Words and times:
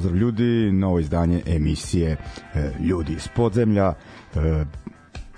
Pozdrav 0.00 0.16
ljudi, 0.16 0.72
novo 0.72 0.98
izdanje 0.98 1.42
emisije 1.46 2.16
e, 2.54 2.70
Ljudi 2.80 3.12
iz 3.12 3.28
podzemlja. 3.28 3.94
E, 4.34 4.64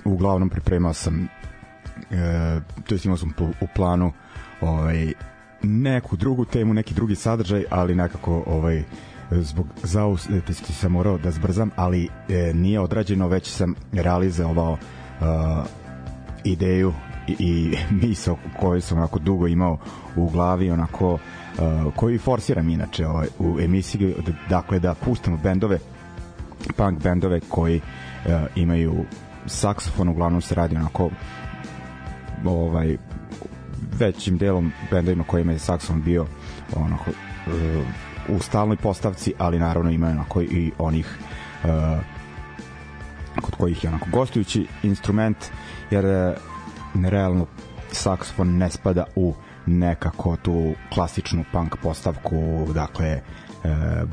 uglavnom 0.05 0.51
pripremao 0.51 0.93
sam 0.93 1.29
e, 2.11 2.61
to 2.87 2.95
jest 2.95 3.05
imao 3.05 3.17
sam 3.17 3.35
u 3.61 3.67
planu 3.75 4.13
ovaj, 4.61 5.13
neku 5.63 6.17
drugu 6.17 6.45
temu, 6.45 6.75
neki 6.75 6.95
drugi 6.95 7.15
sadržaj, 7.15 7.65
ali 7.71 7.95
nekako 7.95 8.45
ovaj, 8.47 8.83
zbog 9.31 9.67
zaustetosti 9.83 10.73
sam 10.73 10.93
morao 10.93 11.19
da 11.19 11.31
zbrzam, 11.31 11.71
ali 11.77 12.09
nije 12.55 12.81
odrađeno, 12.81 13.29
već 13.29 13.51
sam 13.51 13.75
realizovao 13.93 14.79
ideju 16.45 16.93
i, 17.27 17.33
i 17.39 17.77
misao 18.07 18.37
koju 18.61 18.81
sam 18.81 18.99
onako 18.99 19.19
dugo 19.19 19.47
imao 19.47 19.79
u 20.17 20.31
glavi, 20.31 20.71
onako 20.71 21.19
uh, 21.59 21.95
koji 21.97 22.19
forsiram 22.19 22.69
inače 22.69 23.07
ovaj, 23.07 23.29
u 23.39 23.61
emisiji, 23.61 24.15
dakle 24.49 24.79
da 24.79 24.95
pustimo 24.95 25.37
bendove, 25.37 25.79
punk 26.77 27.03
bendove 27.03 27.41
koji 27.49 27.77
uh, 27.77 28.33
imaju 28.55 29.05
saksofon, 29.47 30.09
uglavnom 30.09 30.41
se 30.41 30.55
radi 30.55 30.77
onako 30.77 31.11
ovaj 32.45 32.97
većim 33.99 34.39
delom 34.39 34.73
bendovima 34.91 35.25
kojima 35.25 35.53
je 35.53 35.59
saksofon 35.59 36.03
bio 36.03 36.27
onako 36.77 37.11
uh, 37.11 38.37
u 38.37 38.41
stalnoj 38.41 38.77
postavci, 38.77 39.33
ali 39.39 39.59
naravno 39.59 39.91
imaju 39.91 40.13
onako 40.13 40.43
i 40.43 40.73
onih 40.79 41.19
uh, 41.65 41.71
kod 43.43 43.55
kojih 43.55 43.85
je 43.85 43.91
onako 43.91 44.07
gostujući 44.13 44.67
instrument, 44.83 45.37
jer 45.91 46.05
uh, 46.05 46.35
realno 47.05 47.47
saksofon 47.93 48.57
ne 48.57 48.71
spada 48.71 49.05
u 49.17 49.35
nekako 49.67 50.37
tu 50.37 50.75
klasičnu 50.95 51.45
punk 51.53 51.77
postavku, 51.83 52.67
dakle 52.75 53.09
e, 53.09 53.21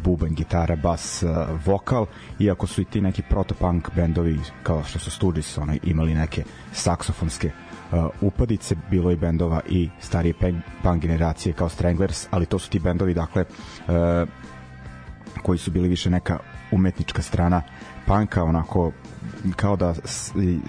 bubanj, 0.04 0.34
gitara, 0.34 0.76
bas, 0.76 1.24
e, 1.24 1.28
vokal, 1.66 2.06
iako 2.40 2.68
su 2.68 2.82
i 2.82 2.86
ti 2.86 3.02
neki 3.02 3.22
proto-punk 3.30 3.90
bendovi 3.96 4.40
kao 4.64 4.84
što 4.84 5.00
su 5.00 5.12
Stooges 5.12 5.58
onaj, 5.58 5.80
imali 5.84 6.14
neke 6.14 6.44
saksofonske 6.74 7.52
uh, 7.92 8.06
upadice, 8.22 8.76
bilo 8.90 9.12
i 9.12 9.16
bendova 9.16 9.62
i 9.70 9.90
starije 10.00 10.34
punk 10.84 11.02
generacije 11.02 11.54
kao 11.54 11.70
Stranglers, 11.70 12.28
ali 12.32 12.46
to 12.46 12.60
su 12.60 12.70
ti 12.70 12.80
bendovi 12.80 13.14
dakle 13.14 13.46
uh, 13.88 14.30
koji 15.44 15.58
su 15.58 15.72
bili 15.72 15.88
više 15.88 16.10
neka 16.10 16.40
umetnička 16.72 17.22
strana 17.22 17.62
panka, 18.06 18.44
onako 18.44 18.92
kao 19.56 19.76
da 19.76 19.94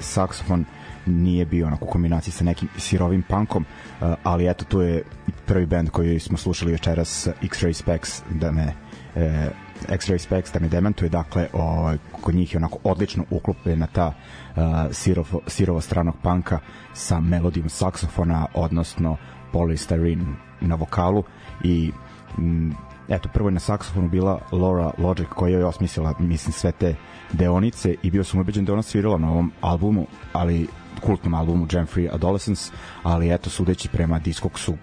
saksofon 0.00 0.64
nije 1.10 1.44
bio 1.44 1.66
onako 1.66 1.84
u 1.84 1.88
kombinaciji 1.88 2.32
sa 2.32 2.44
nekim 2.44 2.68
sirovim 2.76 3.22
punkom, 3.22 3.64
uh, 4.00 4.14
ali 4.22 4.50
eto 4.50 4.64
tu 4.64 4.80
je 4.80 5.02
prvi 5.46 5.66
band 5.66 5.90
koji 5.90 6.18
smo 6.18 6.38
slušali 6.38 6.72
večeras 6.72 7.28
X-Ray 7.42 7.72
Specs 7.72 8.22
da 8.30 8.50
me 8.50 8.74
e, 9.16 9.50
X-Ray 9.88 10.18
Specs 10.18 10.52
da 10.52 10.60
me 10.60 10.68
demantuje, 10.68 11.08
dakle 11.08 11.48
o, 11.52 11.92
kod 12.20 12.34
njih 12.34 12.54
je 12.54 12.58
onako 12.58 12.78
odlično 12.84 13.24
uklopljena 13.30 13.86
ta 13.86 14.06
uh, 14.06 14.62
sirovo, 14.90 15.40
sirovo 15.46 15.80
stranog 15.80 16.14
panka 16.22 16.58
sa 16.92 17.20
melodijom 17.20 17.68
saksofona, 17.68 18.46
odnosno 18.54 19.16
polystyrene 19.52 20.34
na 20.60 20.74
vokalu. 20.74 21.22
I 21.64 21.92
m, 22.38 22.74
eto, 23.08 23.28
prvo 23.32 23.48
je 23.48 23.52
na 23.52 23.60
saksofonu 23.60 24.08
bila 24.08 24.40
Laura 24.52 24.90
Logic 24.98 25.26
koja 25.28 25.58
je 25.58 25.64
osmislila, 25.64 26.14
mislim, 26.18 26.52
sve 26.52 26.72
te 26.72 26.94
deonice 27.32 27.94
i 28.02 28.10
bio 28.10 28.24
sam 28.24 28.40
ubeđen 28.40 28.64
da 28.64 28.72
ona 28.72 28.82
svirala 28.82 29.18
na 29.18 29.30
ovom 29.30 29.52
albumu, 29.60 30.06
ali 30.32 30.68
kultnom 31.00 31.34
albumu 31.34 31.66
Jam 31.72 31.86
Free 31.86 32.08
Adolescence, 32.12 32.72
ali 33.02 33.34
eto 33.34 33.50
sudeći 33.50 33.88
prema 33.88 34.18
Discogsu 34.18 34.76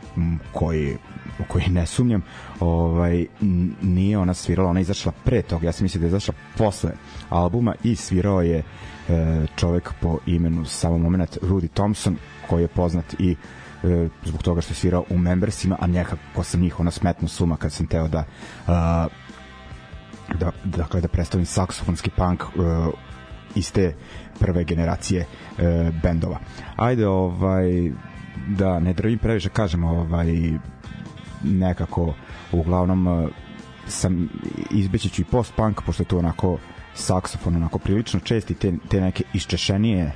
koji 0.54 0.98
koji 1.48 1.70
ne 1.70 1.86
sumnjam, 1.86 2.24
ovaj 2.60 3.26
nije 3.82 4.18
ona 4.18 4.34
svirala, 4.34 4.70
ona 4.70 4.80
je 4.80 4.82
izašla 4.82 5.12
pre 5.26 5.42
toga, 5.42 5.66
ja 5.66 5.72
sam 5.72 5.86
mislio 5.86 6.00
da 6.00 6.06
je 6.06 6.08
izašla 6.08 6.34
posle 6.58 6.92
albuma 7.30 7.76
i 7.84 7.96
svirao 7.96 8.42
je 8.42 8.58
e, 8.58 9.46
čovek 9.56 9.94
po 10.02 10.18
imenu 10.26 10.66
samo 10.66 10.98
moment 10.98 11.38
Rudy 11.42 11.68
Thompson 11.68 12.18
koji 12.50 12.62
je 12.62 12.68
poznat 12.68 13.16
i 13.20 13.36
e, 13.84 14.10
zbog 14.26 14.44
toga 14.44 14.62
što 14.62 14.72
je 14.72 14.76
svirao 14.76 15.04
u 15.10 15.18
Membersima, 15.18 15.78
a 15.80 15.88
nekako 15.88 16.44
sam 16.44 16.62
njih 16.62 16.80
ona 16.80 16.92
smetno 16.92 17.28
suma 17.28 17.58
kad 17.58 17.74
sam 17.74 17.88
teo 17.88 18.08
da 18.08 18.24
uh, 18.68 18.74
da, 20.40 20.52
dakle, 20.64 21.02
da 21.02 21.08
predstavim 21.08 21.46
saksofonski 21.46 22.10
punk 22.10 22.44
uh, 22.44 22.94
iz 23.58 23.72
te 23.72 23.94
prve 24.40 24.64
generacije 24.64 25.26
uh, 25.26 25.64
bendova. 26.04 26.40
Ajde, 26.76 27.08
ovaj, 27.08 27.92
da 28.48 28.80
ne 28.80 28.94
drvim 28.94 29.20
previše, 29.20 29.50
kažem, 29.50 29.84
ovaj, 29.84 30.28
nekako 31.44 32.14
uglavnom 32.52 33.08
uh, 33.08 33.30
sam 33.88 34.30
izbeći 34.72 35.10
ću 35.10 35.22
i 35.22 35.26
post-punk, 35.26 35.82
pošto 35.86 36.04
je 36.04 36.08
to 36.08 36.18
onako 36.18 36.58
saksofon 36.98 37.56
onako 37.56 37.80
prilično 37.80 38.20
česti 38.20 38.54
te, 38.54 38.74
te 38.90 39.02
neke 39.02 39.24
iščešenije 39.34 40.12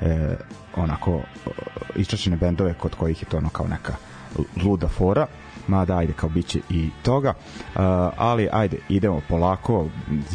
e, 0.00 0.36
onako 0.76 1.20
iščešene 1.96 2.36
bendove 2.36 2.74
kod 2.74 2.94
kojih 2.94 3.22
je 3.22 3.28
to 3.28 3.36
ono 3.36 3.48
kao 3.48 3.66
neka 3.66 3.94
luda 4.64 4.88
fora. 4.88 5.26
Mada 5.66 5.96
ajde 5.96 6.12
kao 6.12 6.28
biće 6.28 6.60
i 6.70 6.90
toga. 7.02 7.28
Uh, 7.28 7.80
ali 8.16 8.48
ajde 8.52 8.78
idemo 8.88 9.20
polako. 9.28 9.86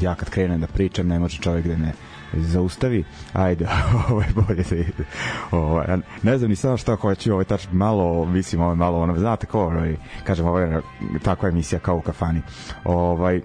Ja 0.01 0.15
kad 0.15 0.29
krenem 0.29 0.61
da 0.61 0.67
pričam 0.67 1.07
ne 1.07 1.19
može 1.19 1.41
čovjek 1.41 1.67
da 1.67 1.77
me 1.77 1.93
zaustavi. 2.35 3.03
Ajde 3.33 3.67
ovo 4.09 4.21
je 4.21 4.27
bolje 4.35 4.63
da 4.69 4.75
ide 4.75 5.03
ovo, 5.51 5.83
ne 6.23 6.37
znam 6.37 6.49
ni 6.49 6.55
sada 6.55 6.77
šta 6.77 6.95
hoću 6.95 7.31
ovo 7.31 7.41
je 7.41 7.45
tač 7.45 7.67
malo 7.71 8.25
mislim 8.25 8.61
ovo 8.61 8.71
je 8.71 8.75
malo 8.75 9.01
ono 9.01 9.19
znate 9.19 9.47
ko 9.47 9.61
ovaj, 9.61 9.95
kažem 10.23 10.45
ovo 10.45 10.59
je 10.59 10.81
takva 11.23 11.49
emisija 11.49 11.79
kao 11.79 11.97
u 11.97 12.01
kafani. 12.01 12.41
Ovaj 12.83 13.41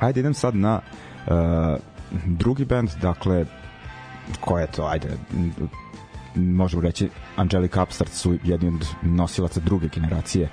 ajde 0.00 0.20
idem 0.20 0.34
sad 0.34 0.56
na 0.56 0.80
uh, 1.26 1.32
drugi 2.24 2.64
band 2.64 2.90
dakle 3.02 3.46
ko 4.40 4.58
je 4.58 4.66
to 4.66 4.86
ajde 4.86 5.08
možemo 6.36 6.82
reći 6.82 7.08
Angelic 7.36 7.76
Upstart 7.76 8.12
su 8.12 8.38
jedni 8.44 8.68
od 8.68 8.86
nosilaca 9.02 9.60
druge 9.60 9.88
generacije 9.88 10.48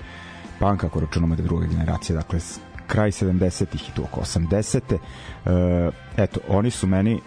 panka, 0.60 0.88
ako 0.88 1.00
računamo 1.00 1.36
da 1.36 1.44
druga 1.44 1.66
generacija, 1.66 2.16
dakle 2.16 2.40
kraj 2.94 3.12
70-ih 3.12 3.90
i 3.90 3.92
tu 3.96 4.04
oko 4.04 4.22
80. 4.22 4.82
te 4.88 4.98
Uh, 5.46 5.94
eto, 6.18 6.40
oni 6.48 6.72
su 6.72 6.88
meni 6.88 7.20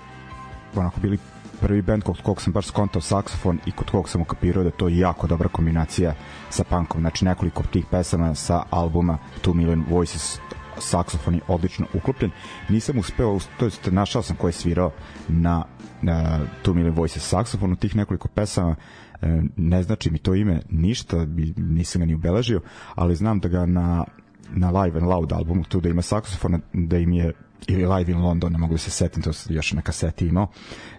onako 0.76 1.00
bili 1.00 1.18
prvi 1.60 1.82
band 1.82 2.02
kod 2.02 2.22
kog 2.22 2.42
sam 2.42 2.52
baš 2.52 2.66
skontao 2.66 3.02
saksofon 3.02 3.58
i 3.66 3.72
kod 3.72 3.90
kog 3.90 4.08
sam 4.08 4.20
ukapirao 4.20 4.62
da 4.62 4.68
je 4.68 4.76
to 4.76 4.88
jako 4.88 5.26
dobra 5.26 5.48
kombinacija 5.48 6.14
sa 6.50 6.64
punkom. 6.64 7.00
Znači 7.00 7.24
nekoliko 7.24 7.62
tih 7.62 7.84
pesama 7.90 8.34
sa 8.34 8.62
albuma 8.70 9.18
Two 9.44 9.54
Million 9.54 9.84
Voices 9.90 10.38
saksofon 10.78 11.34
je 11.34 11.40
odlično 11.48 11.86
uklopljen. 11.94 12.30
Nisam 12.68 12.98
uspeo, 12.98 13.38
to 13.58 13.64
jest 13.64 13.86
našao 13.86 14.22
sam 14.22 14.36
ko 14.36 14.46
je 14.46 14.52
svirao 14.52 14.90
na, 15.28 15.64
na 16.02 16.40
Two 16.64 16.74
Million 16.74 16.94
Voices 16.94 17.28
saksofonu 17.28 17.76
tih 17.76 17.96
nekoliko 17.96 18.28
pesama 18.28 18.76
E, 19.22 19.42
ne 19.56 19.82
znači 19.82 20.10
mi 20.10 20.18
to 20.18 20.34
ime 20.34 20.60
ništa, 20.70 21.26
nisam 21.56 22.00
ga 22.00 22.06
ni 22.06 22.14
ubeležio, 22.14 22.60
ali 22.94 23.16
znam 23.16 23.40
da 23.40 23.48
ga 23.48 23.66
na, 23.66 24.04
na 24.50 24.70
Live 24.70 24.98
and 24.98 25.08
Loud 25.08 25.32
albumu 25.32 25.64
tu 25.64 25.80
da 25.80 25.88
ima 25.88 26.02
saksofon, 26.02 26.60
da 26.72 26.98
im 26.98 27.12
je 27.12 27.32
ili 27.66 27.86
Live 27.86 28.12
in 28.12 28.18
London, 28.18 28.52
ne 28.52 28.58
mogu 28.58 28.74
da 28.74 28.78
se 28.78 28.90
setim, 28.90 29.22
to 29.22 29.30
još 29.48 29.72
na 29.72 29.82
kaseti 29.82 30.26
imao, 30.26 30.46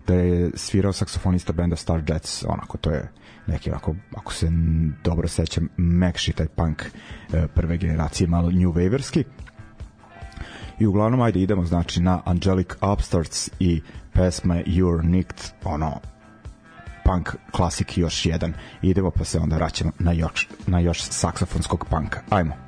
da 0.08 0.14
je 0.14 0.52
svirao 0.56 0.94
saksofonista 0.94 1.54
benda 1.54 1.76
Star 1.76 2.04
Jets, 2.08 2.44
onako, 2.48 2.78
to 2.78 2.92
je 2.92 3.12
neki, 3.48 3.72
ako, 3.72 3.96
ako 4.16 4.34
se 4.34 4.48
dobro 5.04 5.28
sećam, 5.28 5.70
mekši 5.78 6.34
taj 6.34 6.48
punk 6.48 6.84
e, 7.34 7.48
prve 7.48 7.78
generacije, 7.78 8.28
malo 8.28 8.52
new 8.52 8.74
waverski. 8.74 9.24
I 10.80 10.86
uglavnom, 10.86 11.22
ajde, 11.22 11.40
idemo, 11.40 11.66
znači, 11.66 12.02
na 12.02 12.22
Angelic 12.26 12.68
Upstarts 12.94 13.50
i 13.60 13.82
pesma 14.14 14.56
You're 14.56 15.04
Nicked, 15.04 15.52
ono, 15.64 16.00
punk 17.06 17.30
klasik 17.52 17.98
još 17.98 18.26
jedan. 18.26 18.54
Idemo 18.82 19.12
pa 19.12 19.24
se 19.24 19.40
onda 19.40 19.56
vraćamo 19.56 19.92
na 20.00 20.12
još, 20.12 20.48
na 20.68 20.80
još 20.80 21.02
saksofonskog 21.02 21.86
punka. 21.90 22.22
Ajmo. 22.30 22.67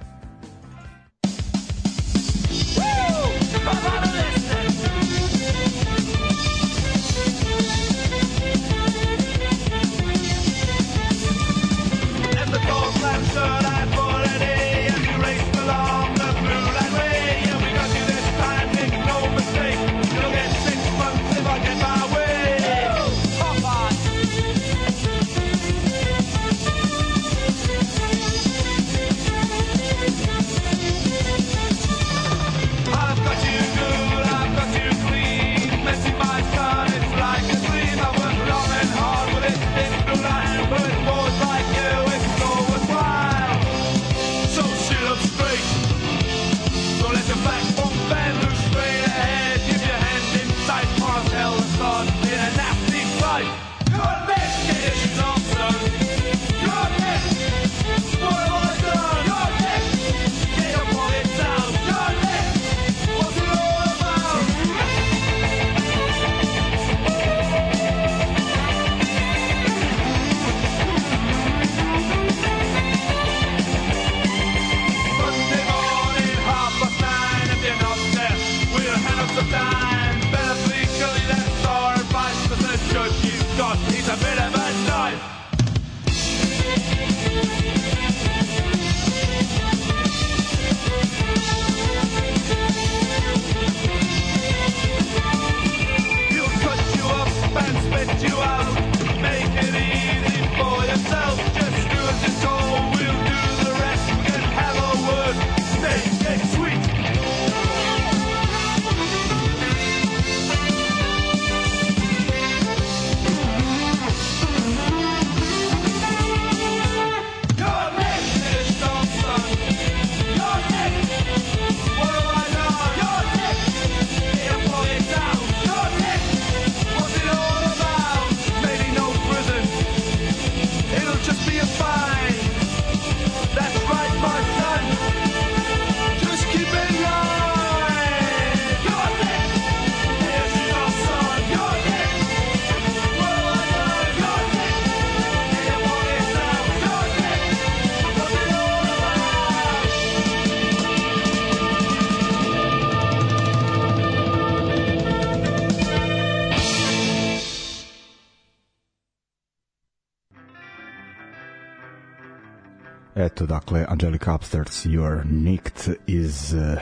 Eto, 163.15 163.45
dakle, 163.45 163.85
Angelica 163.89 164.35
Upstarts, 164.35 164.85
You're 164.85 165.23
Nicked 165.25 165.95
iz 166.07 166.53
uh, 166.53 166.77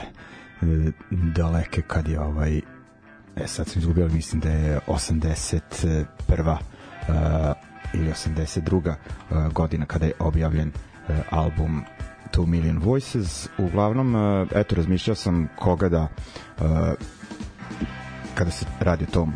daleke 1.10 1.82
kad 1.82 2.08
je 2.08 2.20
ovaj 2.20 2.56
e, 3.36 3.46
sad 3.46 3.68
sam 3.68 3.82
izgubio, 3.82 4.08
mislim 4.08 4.40
da 4.40 4.50
je 4.50 4.80
81. 4.86 6.56
Uh, 7.08 7.14
ili 7.94 8.10
82. 8.10 8.94
Uh, 9.30 9.52
godina 9.52 9.86
kada 9.86 10.06
je 10.06 10.12
objavljen 10.18 10.68
uh, 10.68 11.16
album 11.30 11.82
Two 12.32 12.46
Million 12.46 12.78
Voices. 12.78 13.48
Uglavnom, 13.58 14.14
uh, 14.14 14.48
eto, 14.54 14.74
razmišljao 14.74 15.14
sam 15.14 15.48
koga 15.56 15.88
da 15.88 16.08
uh, 16.60 16.66
kada 18.34 18.50
se 18.50 18.66
radi 18.80 19.04
o 19.04 19.12
tom 19.12 19.32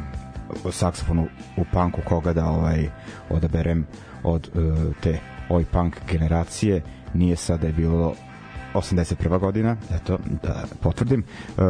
saksofonu 0.70 1.26
u 1.56 1.64
punku 1.72 2.00
koga 2.04 2.32
da 2.32 2.46
ovaj 2.46 2.88
odaberem 3.30 3.86
od 4.22 4.50
uh, 4.54 4.94
te 5.00 5.20
oj 5.52 5.64
punk 5.64 5.96
generacije 6.10 6.82
nije 7.14 7.36
sada 7.36 7.60
da 7.60 7.66
je 7.66 7.72
bilo 7.72 8.14
81. 8.74 9.38
godina, 9.38 9.76
eto, 9.90 10.18
da 10.42 10.64
potvrdim. 10.80 11.24
Uh, 11.56 11.64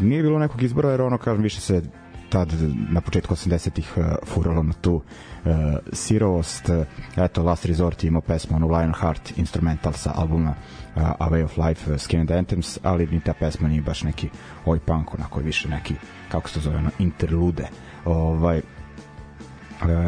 nije 0.00 0.22
bilo 0.22 0.38
nekog 0.38 0.62
izbora, 0.62 0.90
jer 0.90 1.02
ono, 1.02 1.18
kažem, 1.18 1.42
više 1.42 1.60
se 1.60 1.82
tad 2.28 2.52
na 2.90 3.00
početku 3.00 3.34
80-ih 3.34 3.92
uh, 3.96 4.04
furalo 4.26 4.62
na 4.62 4.72
tu 4.72 4.94
uh, 4.94 5.52
sirovost. 5.92 6.70
Eto, 7.16 7.42
Last 7.42 7.66
Resort 7.66 8.04
je 8.04 8.08
imao 8.08 8.20
pesmu 8.20 8.56
onu 8.56 8.68
Lionheart 8.68 9.38
instrumental 9.38 9.92
sa 9.92 10.12
albuma 10.16 10.50
uh, 10.50 11.02
A 11.02 11.30
Way 11.30 11.44
of 11.44 11.56
Life, 11.56 11.92
uh, 11.92 12.00
Skin 12.00 12.20
and 12.20 12.30
Anthems, 12.30 12.78
ali 12.82 13.06
ni 13.06 13.20
ta 13.20 13.32
pesma 13.32 13.68
nije 13.68 13.82
baš 13.82 14.02
neki 14.02 14.28
oj 14.64 14.78
punk, 14.78 15.14
onako 15.14 15.40
više 15.40 15.68
neki, 15.68 15.94
kako 16.28 16.48
se 16.48 16.54
to 16.54 16.60
zove, 16.60 16.76
ono, 16.76 16.90
interlude. 16.98 17.68
Ovaj, 18.04 18.58
uh, 18.58 18.64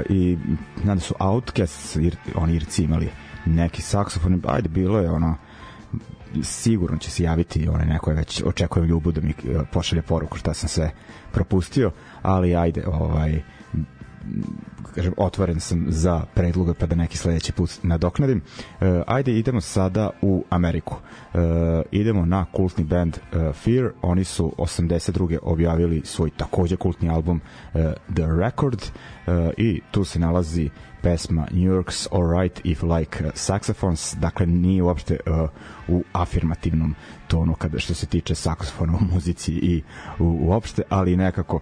i 0.09 0.39
nada 0.85 1.01
su 1.01 1.15
Outcasts, 1.19 1.97
ir, 1.97 2.17
oni 2.35 2.55
Irci 2.55 2.85
imali 2.85 3.09
neki 3.47 3.83
saksofon, 3.83 4.43
ajde, 4.47 4.69
bilo 4.69 4.99
je 4.99 5.11
ono, 5.11 5.37
sigurno 6.43 6.99
će 6.99 7.11
se 7.11 7.23
javiti 7.23 7.69
onaj 7.69 7.87
neko 7.87 8.11
je 8.11 8.17
već 8.17 8.43
očekuje 8.47 8.87
ljubu 8.87 9.13
da 9.13 9.21
mi 9.21 9.31
e, 9.31 9.35
pošalje 9.73 10.03
poruku 10.03 10.39
šta 10.39 10.55
sam 10.55 10.69
sve 10.69 10.91
propustio, 11.33 11.91
ali 12.23 12.57
ajde, 12.57 12.87
ovaj 12.87 13.43
kažem, 14.95 15.13
otvoren 15.17 15.61
sam 15.61 15.85
za 15.89 16.23
predloge 16.35 16.75
pa 16.75 16.87
da 16.87 16.95
neki 16.95 17.17
sledeći 17.19 17.53
put 17.53 17.79
nadoknadim. 17.83 18.43
Uh, 18.81 18.87
ajde, 19.07 19.39
idemo 19.39 19.61
sada 19.61 20.11
u 20.23 20.45
Ameriku. 20.51 20.95
Uh, 21.35 21.41
idemo 21.91 22.27
na 22.27 22.45
kultni 22.53 22.85
band 22.85 23.19
uh, 23.19 23.55
Fear. 23.55 23.91
Oni 24.03 24.25
su 24.25 24.53
82. 24.59 25.39
objavili 25.43 26.03
svoj 26.05 26.31
takođe 26.31 26.77
kultni 26.77 27.09
album 27.09 27.41
uh, 27.75 27.81
The 28.15 28.27
Record 28.39 28.83
uh, 28.83 29.35
i 29.57 29.81
tu 29.91 30.05
se 30.05 30.19
nalazi 30.19 30.71
pesma 31.03 31.47
New 31.53 31.71
York's 31.73 32.09
Alright 32.11 32.61
If 32.65 32.83
Like 32.83 33.25
Saxophones, 33.35 34.17
dakle 34.17 34.47
nije 34.47 34.83
uopšte 34.83 35.19
uh, 35.27 35.49
u 35.89 36.03
afirmativnom 36.13 36.95
tonu 37.29 37.55
kada 37.55 37.79
što 37.79 37.95
se 37.95 38.07
tiče 38.07 38.35
saksofona 38.35 38.93
u 39.01 39.15
muzici 39.15 39.53
i 39.53 39.83
u, 40.19 40.39
uopšte, 40.49 40.83
ali 40.89 41.17
nekako 41.17 41.61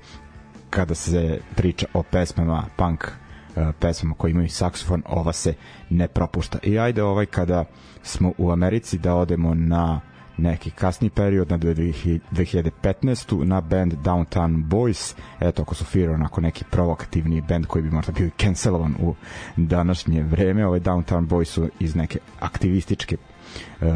kada 0.75 0.95
se 0.95 1.41
priča 1.57 1.87
o 1.95 2.03
pesmama 2.03 2.65
punk 2.77 3.05
uh, 3.05 3.63
pesmama 3.81 4.15
koji 4.15 4.31
imaju 4.31 4.49
saksofon, 4.49 5.03
ova 5.07 5.33
se 5.33 5.55
ne 5.91 6.09
propušta. 6.09 6.59
I 6.63 6.79
ajde 6.79 7.03
ovaj 7.03 7.27
kada 7.27 7.65
smo 8.03 8.33
u 8.39 8.51
Americi 8.51 8.99
da 8.99 9.15
odemo 9.15 9.55
na 9.55 10.01
neki 10.37 10.71
kasni 10.71 11.11
period 11.11 11.51
na 11.51 11.59
2015. 11.59 13.45
na 13.45 13.61
band 13.61 13.93
Downtown 13.93 14.65
Boys 14.69 15.15
eto 15.41 15.63
ako 15.63 15.75
su 15.75 15.85
Fear 15.85 16.11
onako 16.11 16.41
neki 16.41 16.65
provokativni 16.71 17.41
band 17.41 17.67
koji 17.67 17.83
bi 17.83 17.91
možda 17.91 18.13
bio 18.13 18.31
cancelovan 18.41 18.95
u 19.01 19.15
današnje 19.57 20.23
vreme 20.23 20.67
ovaj 20.67 20.81
Downtown 20.81 21.29
Boys 21.29 21.45
su 21.45 21.69
iz 21.81 21.97
neke 21.97 22.19
aktivističke 22.41 23.17
uh, 23.17 23.89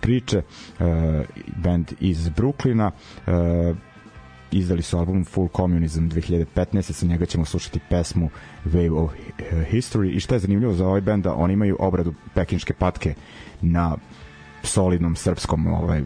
priče 0.00 0.38
uh, 0.38 0.86
band 1.56 1.92
iz 2.00 2.28
Brooklyna 2.28 2.90
uh, 3.26 3.76
izdali 4.52 4.82
su 4.82 4.98
album 4.98 5.24
Full 5.24 5.48
Communism 5.56 6.08
2015. 6.08 6.92
Sa 6.92 7.06
njega 7.06 7.26
ćemo 7.26 7.44
slušati 7.44 7.80
pesmu 7.90 8.30
Wave 8.64 9.04
of 9.04 9.12
eh, 9.12 9.66
History. 9.72 10.10
I 10.10 10.20
što 10.20 10.34
je 10.34 10.38
zanimljivo 10.38 10.72
za 10.72 10.86
ovaj 10.86 11.00
benda, 11.00 11.28
da 11.28 11.34
oni 11.34 11.52
imaju 11.54 11.76
obradu 11.80 12.14
pekinške 12.34 12.74
patke 12.74 13.14
na 13.60 13.96
solidnom 14.62 15.16
srpskom 15.16 15.66
ovaj, 15.66 16.02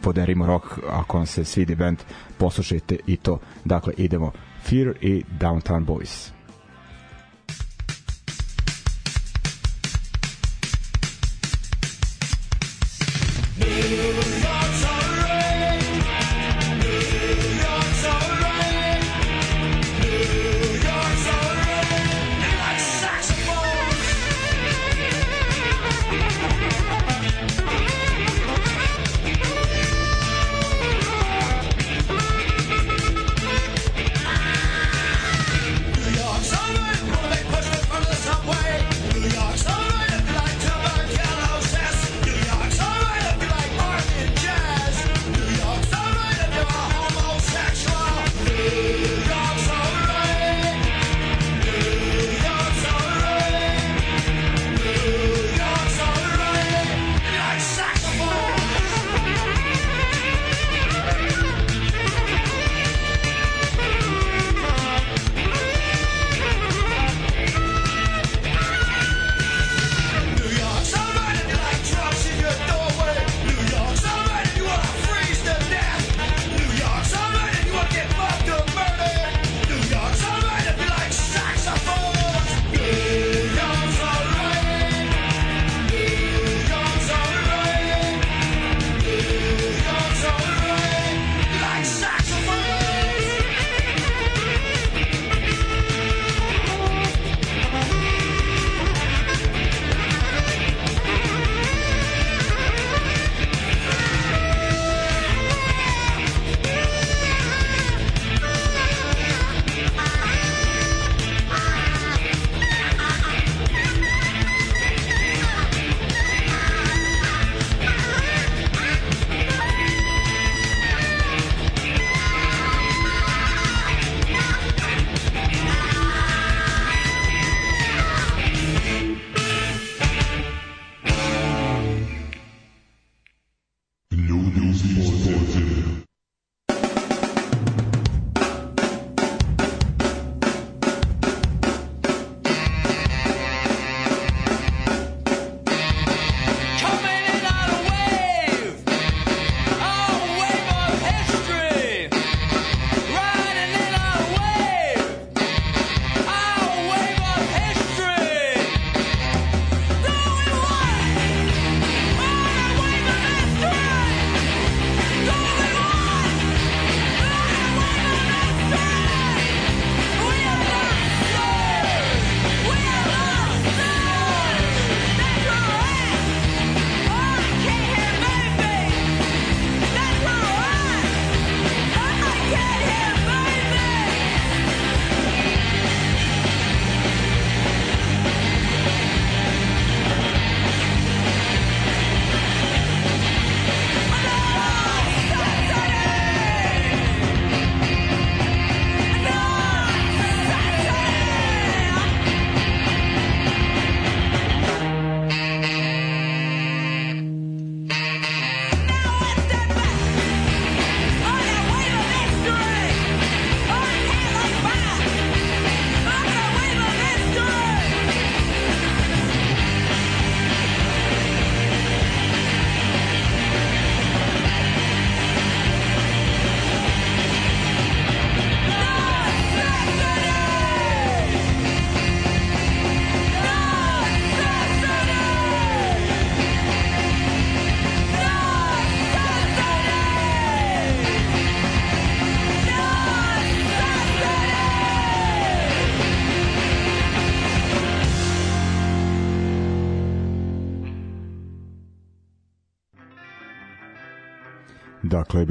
poderimo 0.00 0.46
rock. 0.46 0.64
Ako 0.90 1.16
vam 1.16 1.26
se 1.26 1.44
svidi 1.44 1.74
band, 1.74 1.98
poslušajte 2.38 2.96
i 3.06 3.16
to. 3.16 3.38
Dakle, 3.64 3.92
idemo 3.96 4.32
Fear 4.62 4.94
i 5.00 5.24
Downtown 5.40 5.86
Boys. 5.86 6.30
Fear 13.58 14.19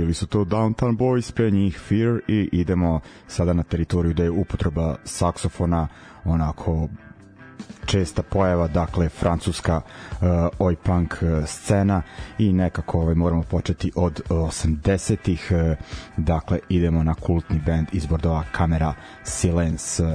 bili 0.09 0.15
su 0.15 0.27
to 0.27 0.45
Downtown 0.45 0.97
Boys, 0.97 1.31
pre 1.31 1.51
njih 1.51 1.79
Fear 1.79 2.19
i 2.27 2.49
idemo 2.51 2.99
sada 3.27 3.53
na 3.53 3.63
teritoriju 3.63 4.13
gde 4.13 4.23
je 4.23 4.31
upotreba 4.31 4.95
saksofona 5.03 5.87
onako 6.25 6.87
česta 7.85 8.23
pojava, 8.23 8.67
dakle 8.67 9.09
francuska 9.09 9.81
uh, 9.81 10.27
oj 10.59 10.75
punk 10.75 11.13
uh, 11.21 11.45
scena 11.45 12.01
i 12.37 12.53
nekako 12.53 12.99
ovaj, 12.99 13.15
moramo 13.15 13.43
početi 13.43 13.91
od 13.95 14.21
80-ih 14.29 15.51
uh, 15.51 15.77
dakle 16.17 16.59
idemo 16.69 17.03
na 17.03 17.13
kultni 17.13 17.61
band 17.65 17.87
iz 17.91 18.05
Bordova 18.05 18.43
Kamera 18.51 18.93
Silence. 19.23 20.03
Uh, 20.03 20.13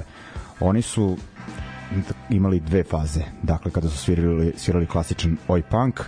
oni 0.61 0.83
su 0.83 1.17
imali 2.31 2.61
dve 2.61 2.85
faze 2.85 3.23
dakle 3.43 3.71
kada 3.71 3.89
su 3.89 3.99
svirali, 3.99 4.53
svirali 4.57 4.87
klasičan 4.87 5.37
oj 5.49 5.63
punk 5.63 6.01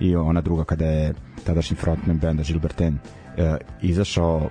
i 0.00 0.16
ona 0.16 0.40
druga 0.40 0.64
kada 0.64 0.86
je 0.86 1.14
tadašnji 1.44 1.76
frontman 1.76 2.18
benda 2.18 2.42
Gilberten 2.42 2.94
uh, 2.94 3.21
izašao 3.82 4.50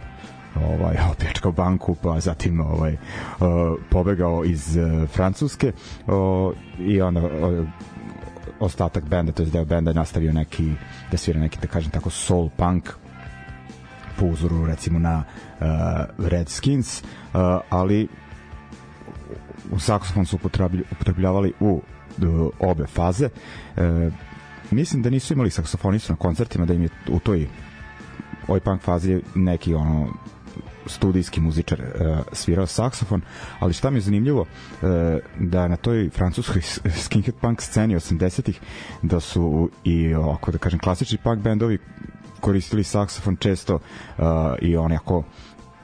ovaj 0.56 0.98
opljačkao 1.12 1.52
banku 1.52 1.96
pa 1.96 2.20
zatim 2.20 2.62
ovaj 2.62 2.94
uh, 2.94 3.48
pobegao 3.90 4.44
iz 4.46 4.78
uh, 4.78 5.10
Francuske 5.10 5.72
i 6.80 7.02
onda 7.02 7.22
ostatak 8.62 9.04
benda, 9.10 9.32
to 9.32 9.44
je 9.44 9.50
deo 9.50 9.66
benda 9.66 9.94
nastavio 9.94 10.34
neki, 10.34 10.74
da 11.12 11.18
svira 11.18 11.40
neki, 11.40 11.58
da 11.62 11.68
kažem 11.68 11.92
tako, 11.92 12.10
soul 12.10 12.50
punk 12.50 12.90
po 14.20 14.26
uzoru 14.26 14.66
recimo 14.66 15.00
na 15.00 15.24
uh, 15.24 15.66
Redskins, 16.28 17.02
uh, 17.02 17.40
ali 17.70 18.08
u 19.72 19.80
saksofon 19.80 20.26
su 20.26 20.40
upotrebljavali 20.92 21.54
u 21.60 21.82
uh, 22.18 22.50
obe 22.60 22.88
faze. 22.88 23.30
Uh, 23.78 24.14
mislim 24.72 25.02
da 25.02 25.10
nisu 25.10 25.34
imali 25.34 25.50
saksofonistu 25.50 26.14
na 26.14 26.18
koncertima, 26.18 26.66
da 26.66 26.74
im 26.74 26.84
je 26.84 26.90
u 27.10 27.20
toj 27.20 27.48
oj 28.48 28.60
punk 28.60 28.82
fazi 28.82 29.22
neki 29.36 29.74
ono 29.76 30.08
studijski 30.86 31.42
muzičar 31.42 31.82
uh, 31.82 32.20
svirao 32.34 32.68
saksofon, 32.68 33.22
ali 33.60 33.74
šta 33.74 33.90
mi 33.90 33.98
je 33.98 34.02
zanimljivo 34.02 34.42
uh, 34.42 34.48
da 35.40 35.68
na 35.68 35.76
toj 35.76 36.10
francuskoj 36.10 36.62
skinhead 37.06 37.36
punk 37.42 37.62
sceni 37.62 37.96
80-ih 37.96 38.60
da 39.02 39.20
su 39.20 39.70
i 39.84 40.14
ovako 40.14 40.52
da 40.52 40.58
kažem 40.58 40.80
klasični 40.80 41.18
punk 41.18 41.42
bendovi 41.42 41.78
koristili 42.40 42.84
saksofon 42.84 43.36
često 43.36 43.76
uh, 43.76 44.24
i 44.62 44.78
oni 44.78 44.96
ako 44.96 45.24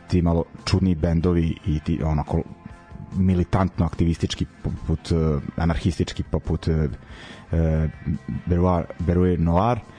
ti 0.07 0.21
malo 0.21 0.43
čudni 0.65 0.95
bendovi 0.95 1.57
i 1.65 1.79
ti 1.79 1.99
onako 2.03 2.41
militantno 3.15 3.85
aktivistički 3.85 4.45
poput 4.63 5.11
uh, 5.11 5.41
anarhistički 5.55 6.23
poput 6.23 6.67
uh, 6.67 6.75
Beruar, 8.45 8.85
Beruar 8.99 9.39
Noir 9.39 9.77
Uh, 9.77 9.96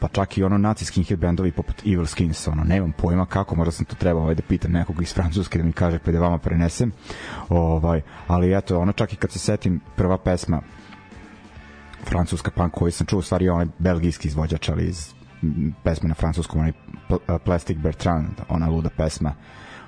pa 0.00 0.08
čak 0.08 0.38
i 0.38 0.42
ono 0.42 0.58
naci 0.58 0.84
skinhead 0.84 1.20
bendovi 1.20 1.52
poput 1.52 1.82
Evil 1.86 2.06
Skins, 2.06 2.48
ono, 2.48 2.64
nemam 2.64 2.92
pojma 2.92 3.26
kako, 3.26 3.56
možda 3.56 3.72
sam 3.72 3.84
to 3.86 3.94
trebao 3.94 4.22
ovaj, 4.22 4.34
da 4.34 4.42
pitam 4.42 4.72
nekog 4.72 5.02
iz 5.02 5.14
Francuske 5.14 5.58
da 5.58 5.64
mi 5.64 5.72
kaže 5.72 5.98
pa 5.98 6.12
da 6.12 6.20
vama 6.20 6.38
prenesem, 6.38 6.92
ovaj, 7.48 8.02
ali 8.26 8.56
eto, 8.56 8.78
ono 8.78 8.92
čak 8.92 9.12
i 9.12 9.16
kad 9.16 9.30
se 9.30 9.38
setim 9.38 9.80
prva 9.96 10.18
pesma 10.18 10.62
francuska 12.04 12.50
punk 12.50 12.72
koju 12.74 12.92
sam 12.92 13.06
čuo, 13.06 13.22
stvari 13.22 13.48
onaj 13.48 13.66
belgijski 13.78 14.28
izvođač, 14.28 14.68
ali 14.68 14.84
iz 14.84 15.14
pesme 15.82 16.08
na 16.08 16.14
francuskom, 16.14 16.60
onaj 16.60 16.72
uh, 17.08 17.18
Plastic 17.44 17.78
Bertrand, 17.78 18.40
ona 18.48 18.68
luda 18.68 18.90
pesma, 18.96 19.34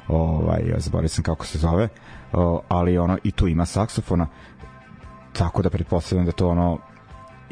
ovaj, 0.09 0.75
zaboravio 0.77 1.09
sam 1.09 1.25
kako 1.25 1.47
se 1.47 1.59
zove, 1.59 1.89
uh, 2.33 2.61
ali 2.69 2.99
ono, 2.99 3.19
i 3.25 3.31
tu 3.31 3.49
ima 3.49 3.67
saksofona, 3.67 4.27
tako 5.33 5.63
da 5.63 5.71
pretpostavljam 5.71 6.27
da 6.27 6.33
to 6.33 6.49
ono 6.49 6.79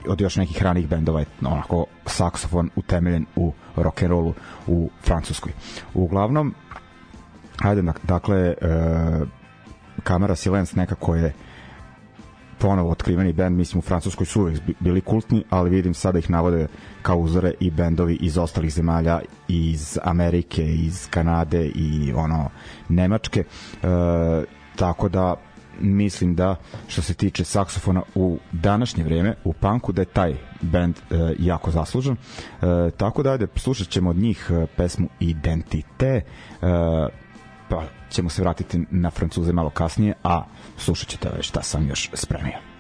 od 0.09 0.21
još 0.21 0.37
nekih 0.37 0.63
ranih 0.63 0.89
bendova 0.89 1.21
je 1.21 1.27
onako 1.45 1.87
saksofon 2.07 2.71
utemeljen 2.77 3.27
u 3.37 3.53
rock 3.77 4.03
and 4.03 4.11
rollu 4.11 4.35
u 4.67 4.91
Francuskoj. 5.05 5.53
Uglavnom, 5.95 6.55
ajde, 7.59 7.83
dakle, 8.03 8.39
e, 8.39 8.55
Kamera 10.03 10.37
Silence 10.37 10.77
nekako 10.77 11.15
je 11.15 11.33
ponovo 12.59 12.91
otkriveni 12.91 13.33
bend, 13.33 13.57
mislim 13.57 13.79
u 13.79 13.83
Francuskoj 13.83 14.27
su 14.27 14.41
uvek 14.41 14.61
bili 14.81 15.01
kultni, 15.01 15.45
ali 15.51 15.71
vidim 15.71 15.95
sada 15.95 16.19
ih 16.19 16.31
navode 16.31 16.67
kao 17.03 17.19
uzore 17.19 17.53
i 17.61 17.71
bendovi 17.71 18.15
iz 18.21 18.39
ostalih 18.39 18.73
zemalja, 18.73 19.21
iz 19.49 19.99
Amerike, 20.03 20.75
iz 20.75 21.09
Kanade 21.11 21.67
i 21.75 22.13
ono 22.17 22.51
Nemačke. 22.89 23.41
E, 23.41 23.45
tako 24.77 25.09
da 25.09 25.35
mislim 25.81 26.35
da 26.35 26.57
što 26.89 27.03
se 27.03 27.15
tiče 27.15 27.45
saksofona 27.45 28.03
u 28.15 28.39
današnje 28.53 29.05
vreme 29.05 29.35
u 29.45 29.53
punku 29.53 29.93
da 29.93 30.03
je 30.03 30.07
taj 30.07 30.35
band 30.61 30.97
e, 30.99 31.15
jako 31.39 31.71
zaslužen 31.71 32.17
e, 32.17 32.91
tako 32.97 33.23
da 33.23 33.31
ajde 33.33 33.47
slušat 33.57 33.89
ćemo 33.89 34.11
od 34.11 34.17
njih 34.17 34.51
e, 34.51 34.67
pesmu 34.77 35.09
Identite. 35.21 36.07
E, 36.07 36.23
pa 37.69 37.83
ćemo 38.11 38.31
se 38.31 38.43
vratiti 38.43 38.87
na 38.91 39.11
Francuze 39.11 39.53
malo 39.53 39.71
kasnije 39.71 40.15
a 40.25 40.43
slušat 40.77 41.09
ćete 41.09 41.29
šta 41.41 41.63
sam 41.63 41.89
još 41.89 42.11
spremio 42.13 42.76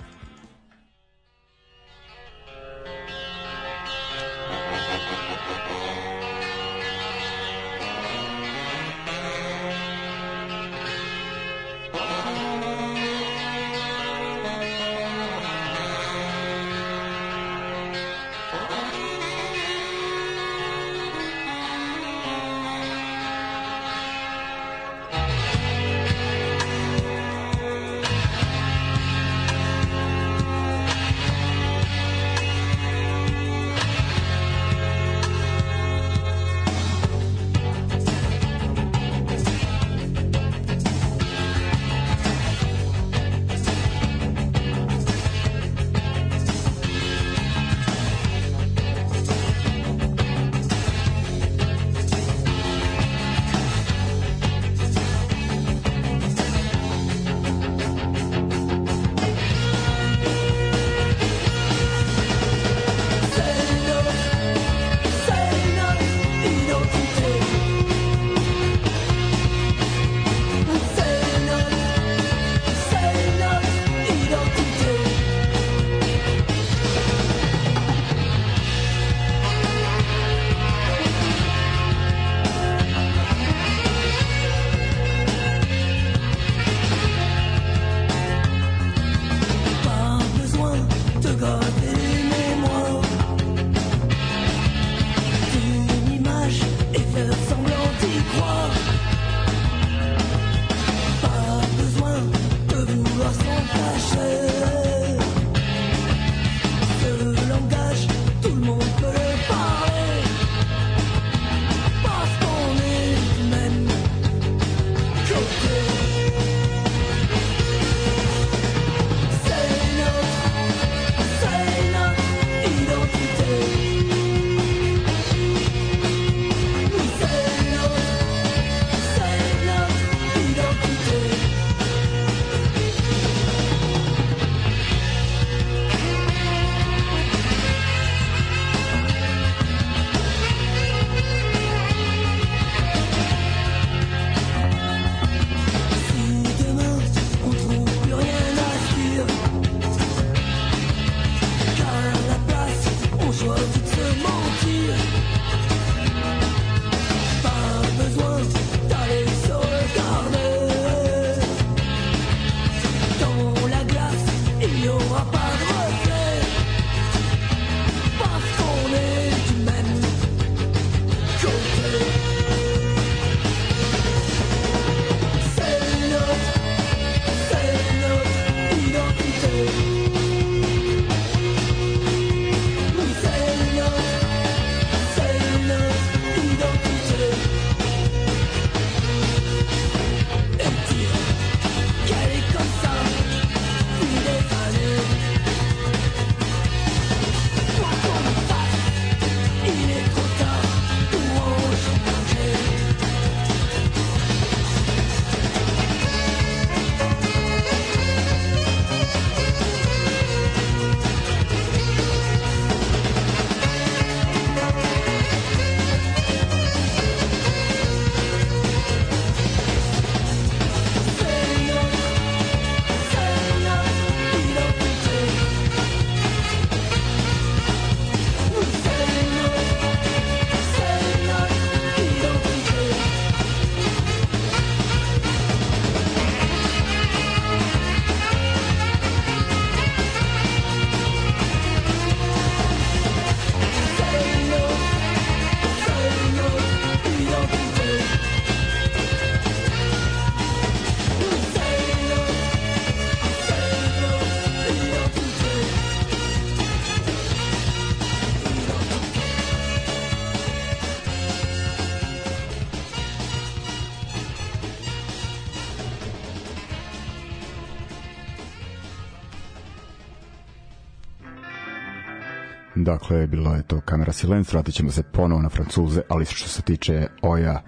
Dakle, 272.77 273.27
bilo 273.27 273.55
je 273.55 273.63
to 273.63 273.81
kamera 273.81 274.13
silence, 274.13 274.53
vratit 274.53 274.75
ćemo 274.75 274.91
se 274.91 275.03
ponovo 275.03 275.43
na 275.43 275.49
francuze, 275.49 276.01
ali 276.09 276.25
što 276.25 276.49
se 276.49 276.63
tiče 276.63 277.07
Oja 277.23 277.63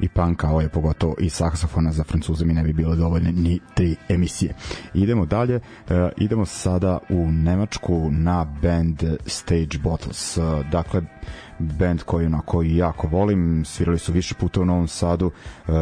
i 0.00 0.08
panka, 0.08 0.50
Oja 0.54 0.68
pogotovo 0.68 1.14
i 1.20 1.30
saksofona 1.30 1.92
za 1.92 2.04
francuze 2.04 2.44
mi 2.44 2.54
ne 2.54 2.62
bi 2.62 2.72
bilo 2.72 2.96
dovoljne 2.96 3.32
ni 3.32 3.60
tri 3.74 3.96
emisije. 4.08 4.54
Idemo 4.94 5.26
dalje, 5.26 5.56
uh, 5.56 5.62
idemo 6.16 6.46
sada 6.46 6.98
u 7.08 7.32
Nemačku 7.32 8.10
na 8.10 8.44
band 8.62 9.02
Stage 9.26 9.78
Bottles. 9.82 10.36
Uh, 10.36 10.44
dakle, 10.70 11.02
band 11.58 12.02
koji 12.02 12.26
onako 12.26 12.62
jako 12.62 13.06
volim, 13.06 13.64
svirali 13.64 13.98
su 13.98 14.12
više 14.12 14.34
puta 14.34 14.60
u 14.60 14.64
Novom 14.64 14.88
Sadu 14.88 15.26
uh, 15.26 15.74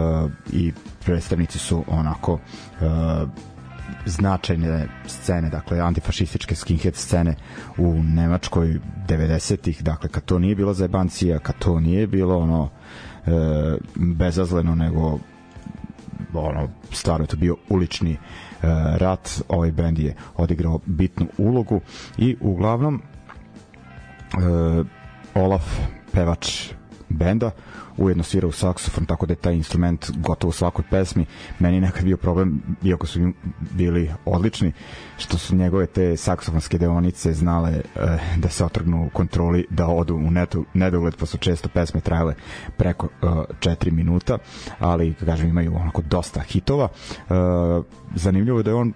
i 0.53 0.73
predstavnici 1.05 1.59
su 1.59 1.85
onako 1.89 2.33
uh, 2.33 3.29
značajne 4.07 4.89
scene, 5.07 5.51
dakle 5.51 5.81
antifašističke 5.81 6.55
skinhead 6.55 6.95
scene 6.95 7.35
u 7.79 8.03
Nemačkoj 8.03 8.79
90-ih, 9.09 9.83
dakle 9.83 10.09
kad 10.09 10.25
to 10.25 10.39
nije 10.39 10.55
bilo 10.55 10.75
zajebancija, 10.75 11.39
kad 11.39 11.59
to 11.59 11.81
nije 11.81 12.07
bilo 12.07 12.39
ono 12.39 12.71
e, 13.27 13.31
bezazleno, 13.95 14.75
nego 14.75 15.19
ono, 16.35 16.69
stvarno 16.91 17.27
to 17.27 17.37
bio 17.37 17.57
ulični 17.69 18.13
e, 18.13 18.19
rat, 18.99 19.43
ovaj 19.49 19.73
bend 19.73 19.99
je 19.99 20.15
odigrao 20.37 20.81
bitnu 20.87 21.27
ulogu 21.39 21.81
i 22.19 22.37
uglavnom 22.41 23.03
e, 23.03 23.03
Olaf, 25.35 25.79
pevač 26.13 26.73
benda, 27.17 27.51
ujedno 27.97 28.23
svira 28.23 28.47
u 28.49 28.53
saksofon, 28.53 29.07
tako 29.07 29.27
da 29.27 29.33
je 29.33 29.37
taj 29.37 29.55
instrument 29.55 30.11
gotovo 30.17 30.49
u 30.49 30.53
svakoj 30.53 30.85
pesmi. 30.91 31.27
Meni 31.59 31.81
nekad 31.81 32.05
bio 32.05 32.17
problem, 32.17 32.63
iako 32.85 33.07
su 33.07 33.33
bili 33.61 34.11
odlični, 34.25 34.73
što 35.19 35.39
su 35.39 35.57
njegove 35.57 35.87
te 35.87 36.17
saksofonske 36.17 36.79
deonice 36.79 37.33
znale 37.33 37.71
eh, 37.71 38.19
da 38.37 38.49
se 38.49 38.65
otrgnu 38.65 39.07
u 39.07 39.11
kontroli, 39.11 39.67
da 39.71 39.87
odu 39.87 40.15
u 40.15 40.31
netu, 40.31 40.65
nedogled, 40.75 41.17
pa 41.17 41.27
su 41.27 41.39
često 41.39 41.69
pesme 41.69 42.01
trajale 42.01 42.35
preko 42.77 43.09
eh, 43.23 43.27
4 43.27 43.91
minuta, 43.91 44.39
ali, 44.79 45.15
kažem, 45.15 45.49
imaju 45.49 45.75
onako 45.77 46.03
dosta 46.03 46.41
hitova. 46.41 46.89
Eh, 47.15 47.35
zanimljivo 48.15 48.59
je 48.59 48.63
da 48.63 48.71
je 48.71 48.75
on 48.75 48.93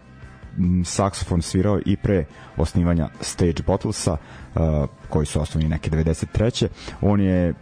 saksofon 0.85 1.43
svirao 1.43 1.81
i 1.87 1.97
pre 1.97 2.25
osnivanja 2.57 3.09
Stage 3.21 3.63
Bottlesa 3.67 4.13
uh, 4.13 4.61
koji 5.09 5.27
su 5.27 5.41
osnovni 5.41 5.69
neke 5.69 5.91
93. 5.91 6.69
On 7.01 7.21
je 7.21 7.55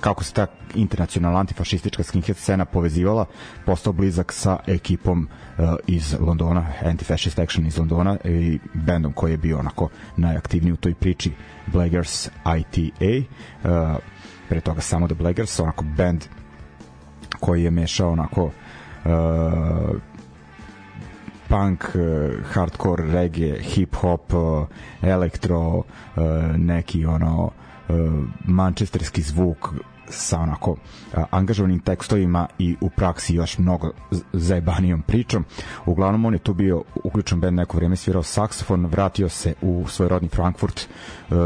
kako 0.00 0.24
se 0.24 0.32
ta 0.32 0.46
internacionalna 0.74 1.40
antifašistička 1.40 2.02
skinhead 2.02 2.36
scena 2.36 2.64
povezivala, 2.64 3.26
postao 3.66 3.92
blizak 3.92 4.32
sa 4.32 4.58
ekipom 4.66 5.28
uh, 5.58 5.74
iz 5.86 6.16
Londona, 6.20 6.66
Anti-Fascist 6.82 7.42
Action 7.42 7.66
iz 7.66 7.78
Londona 7.78 8.16
i 8.24 8.58
bendom 8.74 9.12
koji 9.12 9.30
je 9.30 9.36
bio 9.36 9.58
onako 9.58 9.88
najaktivniji 10.16 10.72
u 10.72 10.76
toj 10.76 10.94
priči, 10.94 11.32
Blaggers 11.66 12.28
ITA. 12.58 13.26
Uh, 13.64 13.96
pre 14.48 14.60
toga 14.60 14.80
samo 14.80 15.06
The 15.06 15.14
Blaggers, 15.14 15.60
onako 15.60 15.84
band 15.96 16.24
koji 17.40 17.62
je 17.64 17.70
mešao 17.70 18.12
onako 18.12 18.44
uh, 18.44 18.52
punk, 21.48 21.84
uh, 21.94 22.44
hardcore, 22.52 23.04
reggae, 23.04 23.62
hip 23.62 23.94
hop, 23.94 24.32
uh, 24.34 24.66
elektro, 25.02 25.68
uh, 25.68 25.84
neki 26.56 27.06
ono 27.06 27.50
mančesterski 28.44 29.22
zvuk 29.22 29.72
sa 30.08 30.40
onako 30.40 30.76
angažovanim 31.30 31.78
tekstovima 31.78 32.46
i 32.58 32.76
u 32.80 32.90
praksi 32.90 33.34
još 33.34 33.58
mnogo 33.58 33.90
zajebanijom 34.32 35.02
pričom. 35.02 35.44
Uglavnom 35.86 36.24
on 36.24 36.32
je 36.32 36.38
tu 36.38 36.54
bio 36.54 36.82
uključen 37.04 37.40
band 37.40 37.56
neko 37.56 37.76
vreme 37.76 37.96
svirao 37.96 38.22
saksofon, 38.22 38.86
vratio 38.86 39.28
se 39.28 39.54
u 39.62 39.84
svoj 39.88 40.08
rodni 40.08 40.28
Frankfurt, 40.28 40.88
uh, 41.30 41.36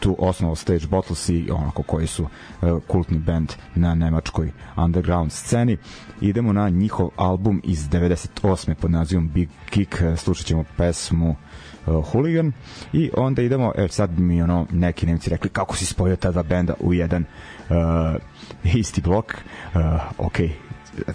tu 0.00 0.16
osnovao 0.18 0.56
Stage 0.56 0.86
Bottles 0.86 1.28
i 1.28 1.50
onako 1.50 1.82
koji 1.82 2.06
su 2.06 2.26
kultni 2.86 3.18
band 3.18 3.52
na 3.74 3.94
nemačkoj 3.94 4.52
underground 4.76 5.32
sceni. 5.32 5.76
Idemo 6.20 6.52
na 6.52 6.68
njihov 6.68 7.08
album 7.16 7.60
iz 7.64 7.88
98. 7.88 8.74
pod 8.74 8.90
nazivom 8.90 9.28
Big 9.28 9.48
Kick, 9.70 9.94
slušat 10.16 10.46
ćemo 10.46 10.64
pesmu 10.76 11.30
uh, 11.30 11.36
uh, 11.86 12.04
Hooligan 12.10 12.52
i 12.92 13.10
onda 13.16 13.42
idemo, 13.42 13.72
evo 13.76 13.88
sad 13.88 14.18
mi 14.18 14.42
ono 14.42 14.66
neki 14.70 15.06
Nemci 15.06 15.30
rekli 15.30 15.50
kako 15.50 15.76
si 15.76 15.86
spojio 15.86 16.16
ta 16.16 16.30
dva 16.30 16.42
benda 16.42 16.74
u 16.80 16.94
jedan 16.94 17.24
uh, 17.68 18.74
isti 18.74 19.00
blok? 19.00 19.34
Uh, 19.74 19.80
ok, 20.18 20.38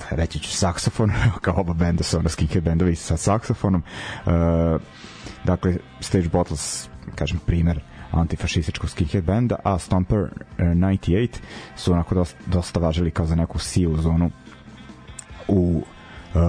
reći 0.09 0.39
ću 0.39 0.49
saksofon, 0.49 1.11
kao 1.41 1.53
oba 1.57 1.73
benda 1.73 2.03
su 2.03 2.17
ono 2.17 2.29
skinhead 2.29 2.63
bendovi 2.63 2.95
sa 2.95 3.17
saksofonom. 3.17 3.83
Uh, 4.25 4.31
dakle 5.43 5.77
Stage 5.99 6.29
Bottles 6.29 6.89
kažem 7.15 7.39
primer 7.45 7.79
antifašističkog 8.11 8.89
skinhead 8.89 9.23
benda, 9.23 9.55
a 9.63 9.79
Stomper 9.79 10.19
uh, 10.19 10.29
98 10.57 11.27
su 11.75 11.93
onako 11.93 12.15
dosta, 12.15 12.37
dosta 12.45 12.79
važili 12.79 13.11
kao 13.11 13.25
za 13.25 13.35
neku 13.35 13.59
silu 13.59 13.97
zonu 13.97 14.31
u 15.47 15.83
uh, 16.33 16.41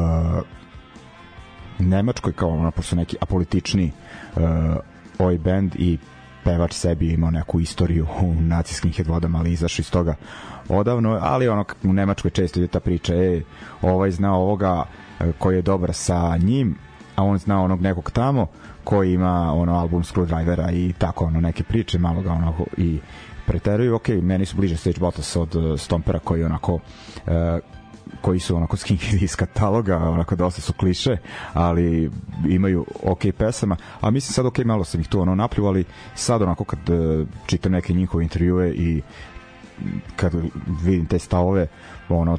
Nemačkoj 1.78 2.32
kao 2.32 2.48
ono, 2.48 2.70
pošto 2.70 2.96
neki 2.96 3.16
apolitični 3.20 3.92
uh, 4.36 4.42
ovaj 5.18 5.38
band 5.38 5.74
i 5.78 5.98
pevač 6.44 6.72
sebi 6.72 7.12
imao 7.12 7.30
neku 7.30 7.60
istoriju 7.60 8.06
u 8.20 8.34
nacijskim 8.34 8.92
headvodama, 8.92 9.38
ali 9.38 9.52
izašao 9.52 9.82
iz 9.82 9.90
toga 9.90 10.14
odavno, 10.68 11.18
ali 11.22 11.48
ono 11.48 11.64
u 11.84 11.92
Nemačkoj 11.92 12.30
često 12.30 12.60
ide 12.60 12.68
ta 12.68 12.80
priča, 12.80 13.14
e, 13.14 13.42
ovaj 13.82 14.10
zna 14.10 14.36
ovoga 14.36 14.84
e, 15.20 15.32
koji 15.38 15.56
je 15.56 15.62
dobar 15.62 15.92
sa 15.92 16.36
njim, 16.36 16.76
a 17.16 17.24
on 17.24 17.38
zna 17.38 17.62
onog 17.62 17.80
nekog 17.80 18.10
tamo 18.10 18.46
koji 18.84 19.12
ima 19.12 19.52
ono 19.52 19.74
album 19.74 20.02
Screwdrivera 20.02 20.72
i 20.72 20.92
tako 20.98 21.24
ono 21.24 21.40
neke 21.40 21.62
priče, 21.62 21.98
malo 21.98 22.22
ga 22.22 22.32
onako 22.32 22.64
i 22.76 22.98
preteruju, 23.46 23.94
ok, 23.94 24.08
meni 24.08 24.46
su 24.46 24.56
bliže 24.56 24.76
Stage 24.76 25.00
Bottles 25.00 25.36
od 25.36 25.54
uh, 25.54 25.80
Stompera 25.80 26.18
koji 26.18 26.44
onako 26.44 26.74
uh, 26.74 26.80
koji 28.20 28.40
su 28.40 28.56
onako 28.56 28.76
skinhead 28.76 29.22
iz 29.22 29.36
kataloga, 29.36 29.96
onako 29.96 30.36
dosta 30.36 30.60
su 30.60 30.72
kliše, 30.72 31.16
ali 31.52 32.10
imaju 32.48 32.86
ok 33.02 33.20
pesama, 33.38 33.76
a 34.00 34.10
mislim 34.10 34.32
sad 34.32 34.46
ok, 34.46 34.58
malo 34.58 34.84
sam 34.84 35.00
ih 35.00 35.08
tu 35.08 35.20
ono 35.20 35.34
napljivo, 35.34 35.68
ali 35.68 35.84
sad 36.14 36.42
onako 36.42 36.64
kad 36.64 36.78
uh, 36.90 37.26
čitam 37.46 37.72
neke 37.72 37.92
njihove 37.92 38.24
intervjue 38.24 38.72
i 38.74 39.02
kad 40.16 40.32
vidim 40.82 41.06
te 41.06 41.18
stavove, 41.18 41.66
ono, 42.08 42.38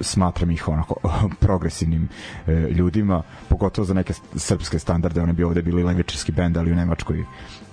smatram 0.00 0.50
ih 0.50 0.68
onako 0.68 0.94
progresivnim 1.40 2.08
e, 2.46 2.52
ljudima, 2.52 3.22
pogotovo 3.48 3.84
za 3.84 3.94
neke 3.94 4.12
srpske 4.36 4.78
standarde, 4.78 5.22
one 5.22 5.32
bi 5.32 5.44
ovde 5.44 5.62
bili 5.62 5.82
levičarski 5.82 6.32
bend, 6.32 6.56
ali 6.56 6.72
u 6.72 6.74
Nemačkoj 6.74 7.24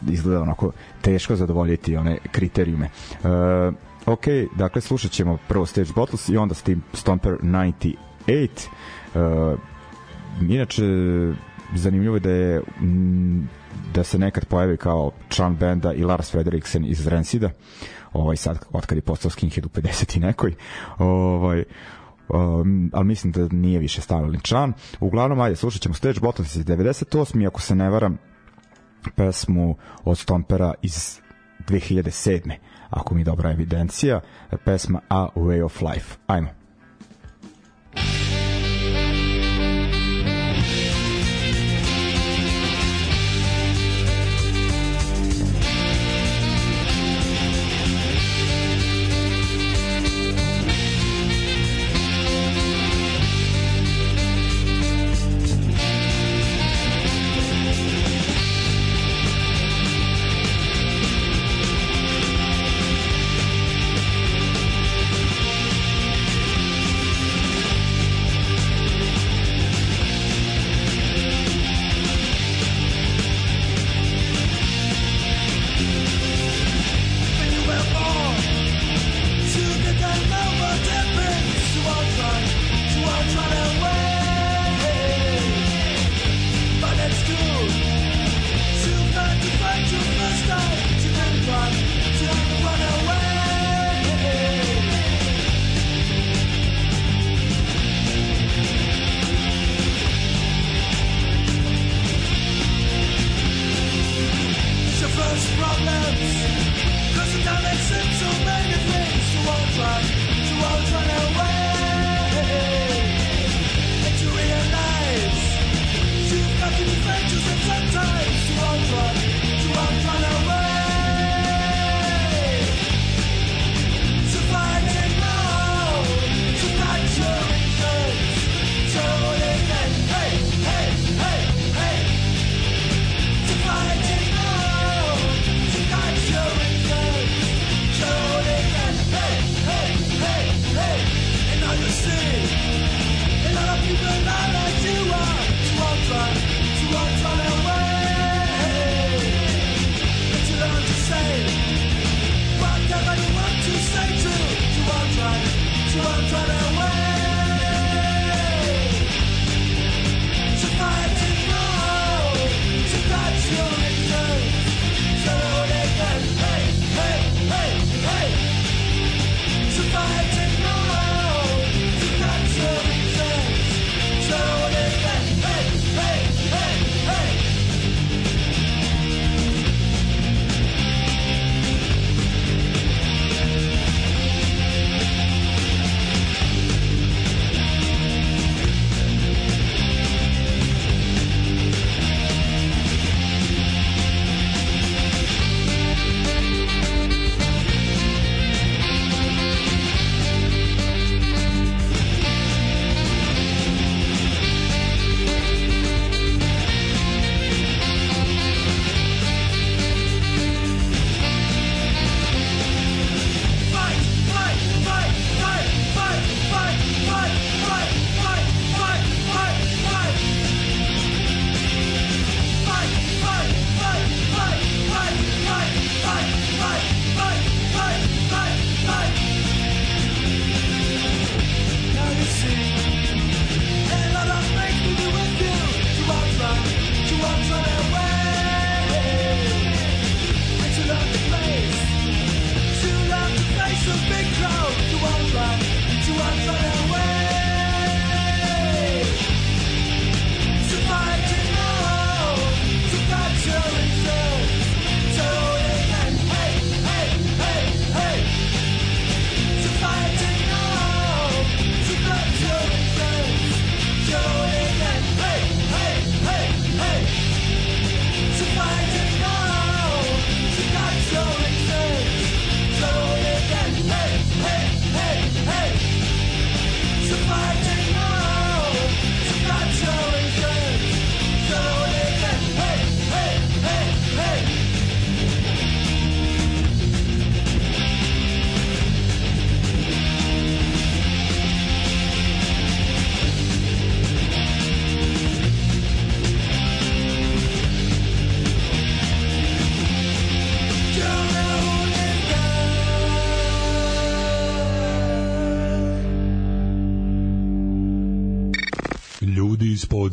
izgleda 0.10 0.42
onako 0.42 0.72
teško 1.02 1.36
zadovoljiti 1.36 1.98
one 1.98 2.18
kriterijume. 2.32 2.86
E, 2.86 3.72
ok, 4.06 4.26
dakle 4.56 4.82
slušat 4.82 5.12
ćemo 5.12 5.38
prvo 5.48 5.66
Stage 5.66 5.90
Bottles 5.96 6.30
i 6.30 6.38
onda 6.38 6.56
Steam 6.56 6.84
Stomper 6.94 7.38
98 7.42 8.48
uh, 9.14 9.60
inače 10.50 10.84
zanimljivo 11.76 12.16
je 12.16 12.20
da 12.20 12.30
je 12.30 12.62
m, 12.82 13.50
da 13.94 14.04
se 14.04 14.20
nekad 14.20 14.46
pojavi 14.46 14.78
kao 14.78 15.12
član 15.30 15.56
benda 15.56 15.94
i 15.94 16.04
Lars 16.04 16.32
Frederiksen 16.32 16.86
iz 16.86 17.08
Rensida 17.08 17.50
ovaj 18.14 18.36
sad 18.36 18.66
otkad 18.72 18.98
je 18.98 19.02
postao 19.02 19.32
skinhead 19.32 19.66
u 19.66 19.70
50 19.70 20.18
i 20.18 20.20
nekoj 20.20 20.56
ovaj 20.98 21.64
um, 22.30 22.90
ali 22.94 23.06
mislim 23.06 23.32
da 23.32 23.48
nije 23.52 23.80
više 23.80 24.02
stalni 24.02 24.42
član. 24.42 24.74
Uglavnom 25.00 25.40
ajde 25.40 25.56
slušat 25.56 25.82
ćemo 25.82 25.96
Stage 25.96 26.20
Bottles 26.20 26.56
iz 26.56 26.66
98 26.66 27.48
ako 27.48 27.62
se 27.62 27.76
ne 27.76 27.90
varam 27.90 28.18
pesmu 29.16 29.76
od 30.04 30.18
Stompera 30.18 30.74
iz 30.82 31.20
2007 31.68 32.56
ako 32.92 33.16
mi 33.16 33.24
dobra 33.24 33.52
evidencija, 33.52 34.22
pesma 34.66 35.00
A 35.10 35.28
Way 35.36 35.66
of 35.66 35.82
Life. 35.82 36.18
Ajmo. 36.28 36.61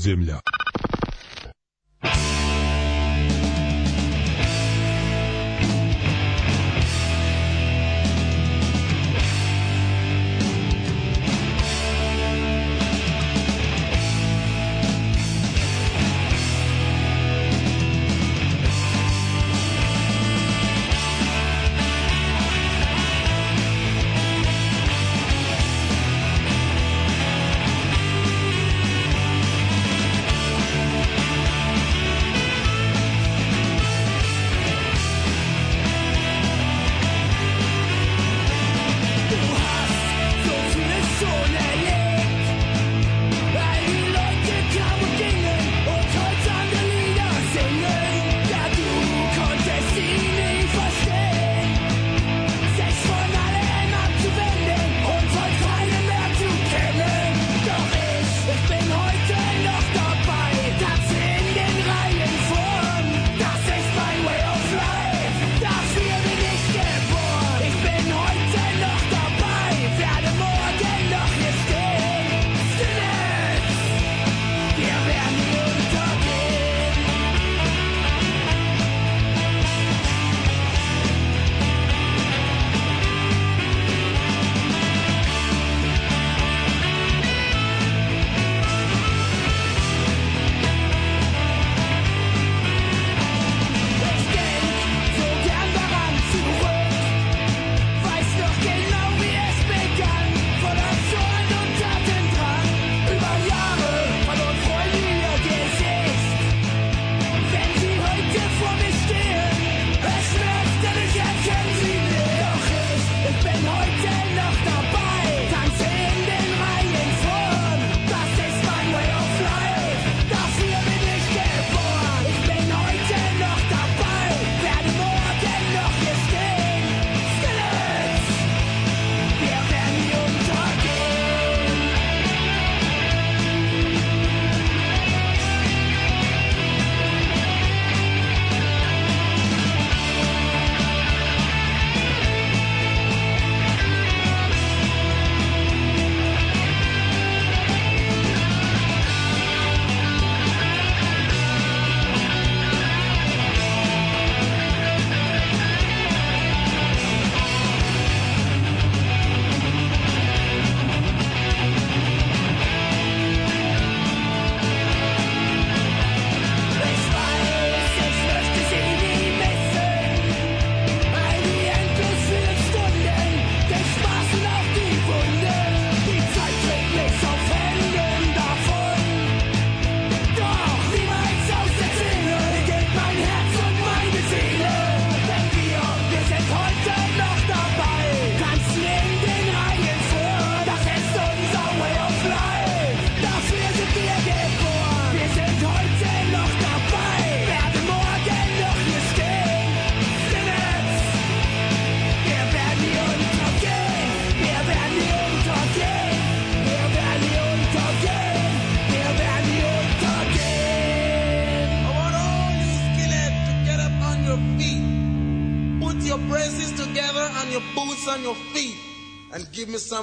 Iz 0.08 0.47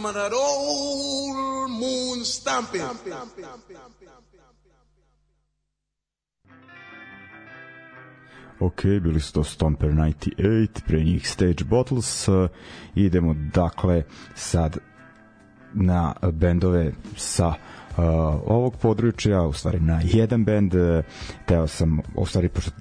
of 0.04 0.14
that 0.14 0.34
old 0.34 1.70
moon 1.70 2.26
stamping. 2.26 2.82
Ok, 8.60 8.84
bili 8.84 9.22
su 9.22 9.34
to 9.34 9.44
Stomper 9.44 9.90
98, 9.90 10.82
pre 10.88 11.04
njih 11.04 11.30
Stage 11.30 11.64
Bottles. 11.64 12.28
Uh, 12.28 12.50
idemo 12.96 13.34
dakle 13.34 14.04
sad 14.36 14.78
na 15.74 16.14
bendove 16.32 16.92
sa 17.16 17.48
uh, 17.48 17.56
ovog 18.46 18.78
područja, 18.78 19.42
u 19.42 19.54
stvari 19.54 19.80
na 19.80 20.02
jedan 20.04 20.46
bend. 20.46 20.76
Uh, 20.76 21.04
teo 21.46 21.68
sam, 21.68 22.00
u 22.16 22.26
stvari, 22.26 22.50
pošto 22.50 22.72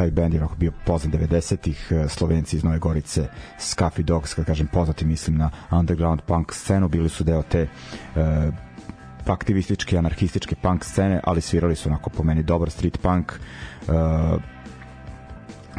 taj 0.00 0.10
bend 0.10 0.34
je 0.34 0.40
bio 0.56 0.72
poznat 0.84 1.14
90-ih, 1.14 1.92
e, 1.92 2.08
Slovenci 2.08 2.56
iz 2.56 2.64
Nove 2.64 2.78
Gorice, 2.78 3.26
Scuffy 3.58 4.02
Dogs, 4.02 4.34
kad 4.34 4.44
kažem 4.44 4.66
poznati, 4.66 5.04
mislim 5.04 5.36
na 5.36 5.50
underground 5.70 6.20
punk 6.26 6.54
scenu, 6.54 6.88
bili 6.88 7.08
su 7.08 7.24
deo 7.24 7.42
te 7.42 7.66
uh, 8.16 8.54
aktivističke, 9.26 9.98
anarhističke 9.98 10.56
punk 10.62 10.84
scene, 10.84 11.20
ali 11.24 11.40
svirali 11.40 11.76
su 11.76 11.88
onako 11.88 12.10
po 12.10 12.22
meni 12.22 12.42
dobar 12.42 12.70
street 12.70 12.98
punk, 13.02 13.32
uh, 13.32 14.40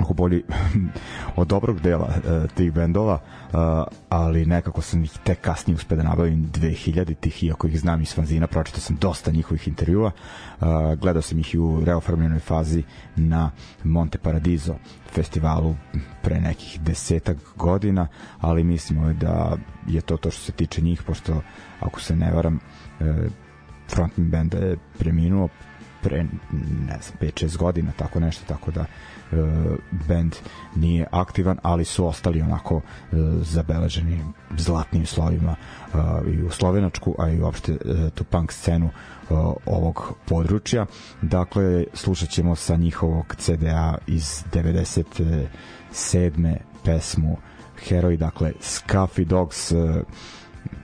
ako 0.02 0.14
bolji 0.14 0.44
od 1.36 1.48
dobrog 1.48 1.80
dela 1.80 2.08
uh, 2.08 2.52
tih 2.52 2.74
bendova, 2.74 3.14
uh, 3.14 3.60
ali 4.10 4.46
nekako 4.46 4.82
sam 4.82 5.04
ih 5.04 5.12
tek 5.24 5.42
kasnije 5.42 5.76
uspeo 5.76 5.98
da 5.98 6.04
nabavim 6.04 6.52
2000 6.52 7.16
tih, 7.16 7.44
iako 7.44 7.68
ih 7.68 7.80
znam 7.80 8.02
iz 8.02 8.16
fanzina, 8.16 8.48
pročitao 8.48 8.82
sam 8.82 8.96
dosta 8.96 9.32
njihovih 9.32 9.68
intervjua, 9.68 10.12
uh, 10.60 10.68
gledao 11.00 11.22
sam 11.22 11.40
ih 11.40 11.54
i 11.56 11.58
u 11.58 11.82
reoformljenoj 11.86 12.40
fazi 12.40 12.84
na 13.16 13.52
Monte 13.84 14.18
Paradiso 14.18 14.76
festivalu 15.14 15.76
pre 16.22 16.40
nekih 16.40 16.82
desetak 16.82 17.38
godina, 17.56 18.08
ali 18.40 18.64
mislim 18.64 19.18
da 19.20 19.58
je 19.88 20.02
to 20.02 20.18
to 20.18 20.32
što 20.32 20.42
se 20.42 20.52
tiče 20.52 20.82
njih, 20.82 21.04
pošto 21.04 21.42
ako 21.80 22.02
se 22.02 22.16
ne 22.16 22.32
varam, 22.32 22.60
uh, 23.00 23.08
frontman 23.90 24.30
benda 24.30 24.58
je 24.58 24.78
preminuo 25.00 25.50
pre 26.02 26.24
ne 26.88 26.98
znam 27.02 27.18
5-6 27.22 27.58
godina 27.58 27.92
tako 27.98 28.20
nešto 28.20 28.46
tako 28.48 28.72
da 28.72 28.86
uh, 29.32 29.38
band 30.08 30.36
nije 30.76 31.08
aktivan 31.12 31.58
ali 31.62 31.86
su 31.86 32.08
ostali 32.08 32.42
onako 32.42 32.76
uh, 32.76 32.82
zabeleženi 33.42 34.26
zlatnim 34.58 35.06
slovima 35.06 35.56
uh, 35.94 36.00
i 36.28 36.44
u 36.44 36.50
slovenačku 36.50 37.16
a 37.20 37.30
i 37.30 37.42
uopšte 37.42 37.72
uh, 37.72 37.80
tu 38.16 38.24
punk 38.24 38.52
scenu 38.52 38.86
uh, 38.86 38.92
ovog 39.66 40.14
područja 40.26 40.86
dakle 41.22 41.84
slušat 41.94 42.30
ćemo 42.30 42.56
sa 42.56 42.76
njihovog 42.76 43.36
CDA 43.36 43.98
iz 44.08 44.44
97. 44.54 45.48
pesmu 46.84 47.38
Heroj 47.88 48.18
dakle 48.18 48.52
Scuffy 48.62 49.26
Dogs 49.26 49.72
uh, 49.72 49.96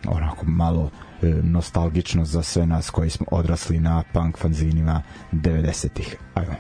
onako 0.08 0.46
malo 0.46 0.90
e, 1.22 1.28
nostalgično 1.44 2.26
za 2.26 2.44
sve 2.44 2.66
nas 2.66 2.90
koji 2.90 3.10
smo 3.10 3.26
odrasli 3.32 3.80
na 3.80 4.04
punk 4.14 4.38
fanzinima 4.38 5.02
90-ih. 5.32 6.16
Ajmo. 6.34 6.54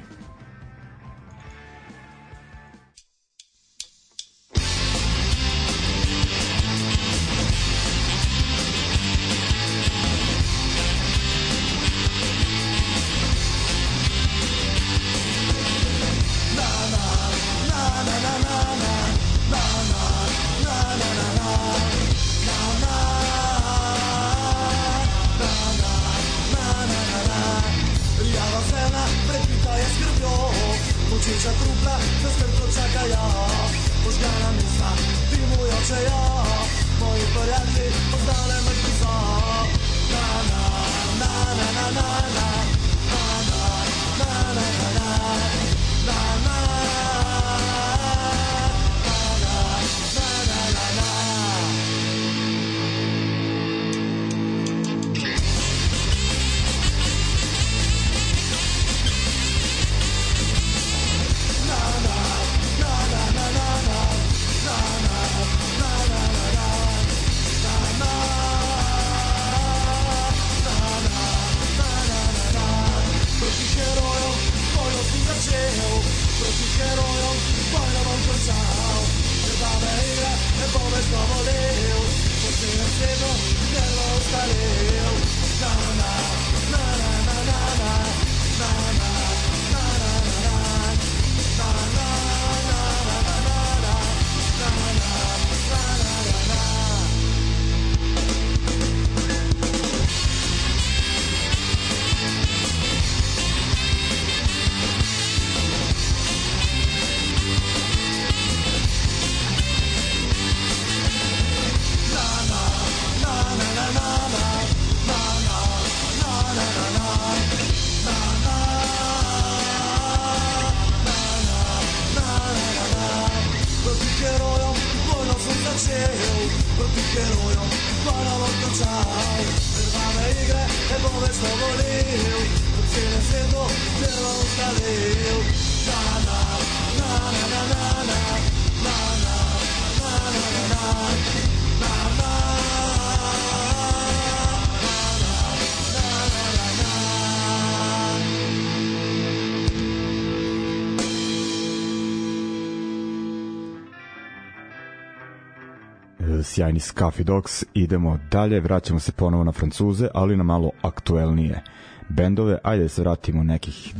Sjajni 156.67 156.79
Scuffy 156.79 157.23
Dogs. 157.23 157.63
Idemo 157.73 158.19
dalje, 158.31 158.59
vraćamo 158.59 158.99
se 158.99 159.11
ponovo 159.11 159.43
na 159.43 159.51
Francuze, 159.51 160.07
ali 160.13 160.37
na 160.37 160.43
malo 160.43 160.71
aktuelnije 160.81 161.63
bendove. 162.09 162.57
Ajde 162.63 162.83
da 162.83 162.89
se 162.89 163.01
vratimo 163.01 163.43
nekih 163.43 163.95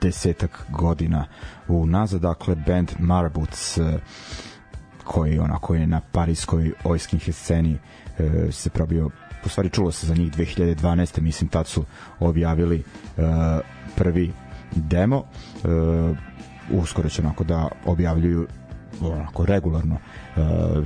desetak 0.00 0.66
godina 0.68 1.24
u 1.68 1.86
nazad, 1.86 2.20
dakle 2.20 2.54
band 2.66 2.92
Marabouts 2.98 3.78
eh, 3.78 3.98
koji 5.04 5.38
onako 5.38 5.74
je 5.74 5.86
na 5.86 6.00
parijskoj 6.12 6.72
ojskinhe 6.84 7.32
sceni 7.32 7.78
e, 8.18 8.52
se 8.52 8.70
probio 8.70 9.10
u 9.44 9.48
stvari 9.48 9.70
čulo 9.70 9.92
se 9.92 10.06
za 10.06 10.14
njih 10.14 10.32
2012. 10.32 11.20
mislim 11.20 11.48
tad 11.48 11.66
su 11.66 11.84
objavili 12.20 12.78
e, 12.78 12.82
prvi 13.96 14.32
demo 14.74 15.24
uskoro 16.70 17.08
će 17.08 17.22
onako 17.22 17.44
da 17.44 17.68
objavljuju 17.86 18.46
onako 19.00 19.46
regularno 19.46 19.98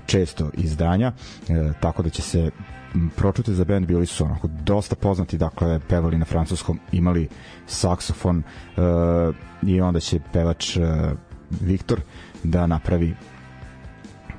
često 0.07 0.51
izdanja 0.55 1.12
e, 1.49 1.72
tako 1.80 2.03
da 2.03 2.11
će 2.11 2.22
se 2.22 2.51
pročute 3.16 3.53
za 3.53 3.64
band 3.64 3.86
bili 3.86 4.07
su 4.07 4.24
onako 4.24 4.49
dosta 4.49 4.97
poznati 4.97 5.38
dakle 5.38 5.80
pevali 5.88 6.18
na 6.18 6.24
francuskom 6.24 6.80
imali 6.92 7.28
saksofon 7.66 8.38
e, 8.38 8.42
i 9.62 9.80
onda 9.80 10.01
će 10.01 10.20
pevač 10.32 10.78
Viktor 11.61 12.01
da 12.42 12.66
napravi 12.66 13.14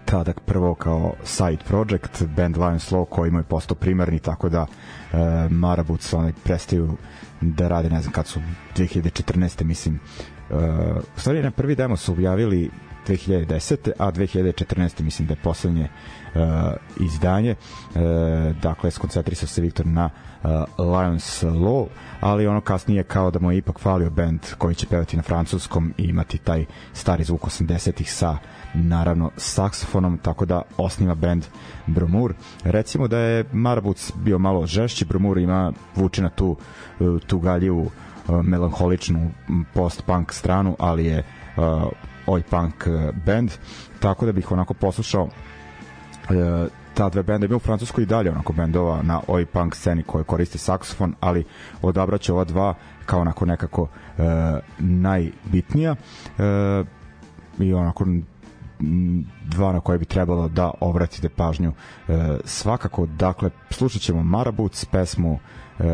tada 0.07 0.33
prvo 0.45 0.75
kao 0.75 1.13
side 1.23 1.63
project 1.67 2.23
band 2.35 2.57
Lion 2.57 2.79
Slow 2.79 3.05
koji 3.09 3.31
mu 3.31 3.39
je 3.39 3.43
postao 3.43 3.75
primarni 3.75 4.19
tako 4.19 4.49
da 4.49 4.65
e, 4.65 5.17
Marabuts 5.49 6.13
onaj 6.13 6.33
prestaju 6.43 6.97
da 7.41 7.67
rade 7.67 7.89
ne 7.89 8.01
znam 8.01 8.13
kad 8.13 8.27
su 8.27 8.39
2014. 8.75 9.63
mislim 9.63 9.95
e, 9.95 9.99
u 11.15 11.19
stvari 11.19 11.43
na 11.43 11.51
prvi 11.51 11.75
demo 11.75 11.97
su 11.97 12.11
objavili 12.11 12.69
2010. 13.07 13.91
a 13.99 14.11
2014. 14.11 15.01
mislim 15.01 15.27
da 15.27 15.33
je 15.33 15.39
poslednje 15.43 15.89
uh, 16.35 16.41
izdanje 17.05 17.55
uh, 17.55 18.01
dakle 18.61 18.91
skoncentrisao 18.91 19.47
se 19.47 19.61
Viktor 19.61 19.85
na 19.85 20.09
uh, 20.43 20.49
Lions 20.85 21.43
Law 21.43 21.87
ali 22.19 22.47
ono 22.47 22.61
kasnije 22.61 23.03
kao 23.03 23.31
da 23.31 23.39
mu 23.39 23.51
je 23.51 23.57
ipak 23.57 23.79
falio 23.79 24.09
band 24.09 24.39
koji 24.57 24.75
će 24.75 24.87
pevati 24.87 25.17
na 25.17 25.23
francuskom 25.23 25.93
i 25.97 26.03
imati 26.03 26.37
taj 26.37 26.65
stari 26.93 27.23
zvuk 27.23 27.41
80-ih 27.41 28.13
sa 28.13 28.37
naravno 28.73 29.31
saksofonom, 29.37 30.17
tako 30.17 30.45
da 30.45 30.61
osniva 30.77 31.15
band 31.15 31.45
Bromur. 31.87 32.33
Recimo 32.63 33.07
da 33.07 33.17
je 33.17 33.45
Marabuc 33.51 34.11
bio 34.15 34.39
malo 34.39 34.65
žešći, 34.65 35.05
Bromur 35.05 35.37
ima 35.37 35.73
vuče 35.95 36.21
na 36.21 36.29
tu, 36.29 36.57
uh, 36.99 37.21
tu 37.21 37.39
galjivu 37.39 37.81
uh, 37.81 38.45
melanholičnu 38.45 39.31
post-punk 39.73 40.33
stranu, 40.33 40.75
ali 40.79 41.05
je 41.05 41.23
uh, 41.57 41.63
oj 42.27 42.43
punk 42.43 42.87
uh, 42.87 43.15
band, 43.25 43.51
tako 43.99 44.25
da 44.25 44.31
bih 44.31 44.51
onako 44.51 44.73
poslušao 44.73 45.23
uh, 45.23 45.29
ta 46.93 47.09
dve 47.09 47.23
benda 47.23 47.45
ima 47.45 47.55
u 47.55 47.59
Francuskoj 47.59 48.03
i 48.03 48.07
dalje 48.07 48.31
onako 48.31 48.53
bendova 48.53 49.01
na 49.03 49.21
oj 49.27 49.45
punk 49.45 49.75
sceni 49.75 50.03
koji 50.03 50.23
koriste 50.23 50.57
saksofon, 50.57 51.15
ali 51.19 51.45
odabraću 51.81 52.33
ova 52.33 52.43
dva 52.43 52.73
kao 53.05 53.19
onako 53.21 53.45
nekako 53.45 53.81
uh, 53.81 53.89
najbitnija. 54.79 55.91
Uh, 56.37 56.87
i 57.59 57.73
onako 57.73 58.05
dva 59.45 59.73
na 59.73 59.79
koje 59.79 59.97
bi 59.99 60.05
trebalo 60.05 60.47
da 60.47 60.71
obratite 60.79 61.29
pažnju 61.29 61.69
uh, 62.07 62.15
svakako. 62.45 63.05
Dakle 63.05 63.49
slušat 63.69 64.01
ćemo 64.01 64.23
Marabuts 64.23 64.85
pesmu 64.85 65.33
uh, 65.79 65.85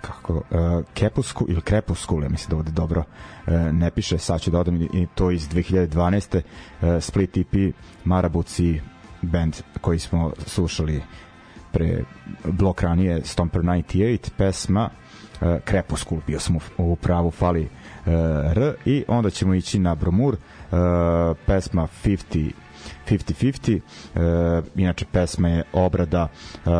kako 0.00 0.32
uh, 0.32 0.42
Kepusku 0.94 1.46
ili 1.48 1.60
Krepuskule, 1.60 2.28
mislim 2.28 2.50
da 2.50 2.56
ovde 2.56 2.70
dobro 2.70 3.00
uh, 3.46 3.52
ne 3.72 3.90
piše, 3.90 4.18
sad 4.18 4.40
ću 4.40 4.50
da 4.50 4.58
odam 4.58 4.82
i 4.82 5.06
to 5.14 5.30
iz 5.30 5.48
2012. 5.48 6.36
Uh, 6.82 7.02
Split 7.02 7.36
EP 7.36 7.74
Marabuci 8.04 8.80
band 9.22 9.56
koji 9.80 9.98
smo 9.98 10.32
slušali 10.46 11.02
pre 11.72 12.04
blok 12.44 12.82
ranije 12.82 13.24
Stomper 13.24 13.62
98 13.62 14.30
pesma 14.36 14.90
uh, 15.40 15.48
Krepuskul 15.64 16.18
bio 16.26 16.40
sam 16.40 16.56
u, 16.56 16.60
u 16.78 16.96
pravu 16.96 17.30
fali 17.30 17.62
uh, 17.62 18.12
R 18.56 18.74
i 18.84 19.04
onda 19.08 19.30
ćemo 19.30 19.54
ići 19.54 19.78
na 19.78 19.94
Bromur 19.94 20.34
uh, 20.34 20.78
pesma 21.46 21.88
50 22.04 22.50
50-50 23.10 23.80
uh, 23.80 24.64
inače 24.76 25.04
pesma 25.12 25.48
je 25.48 25.64
obrada 25.72 26.28
uh, 26.64 26.72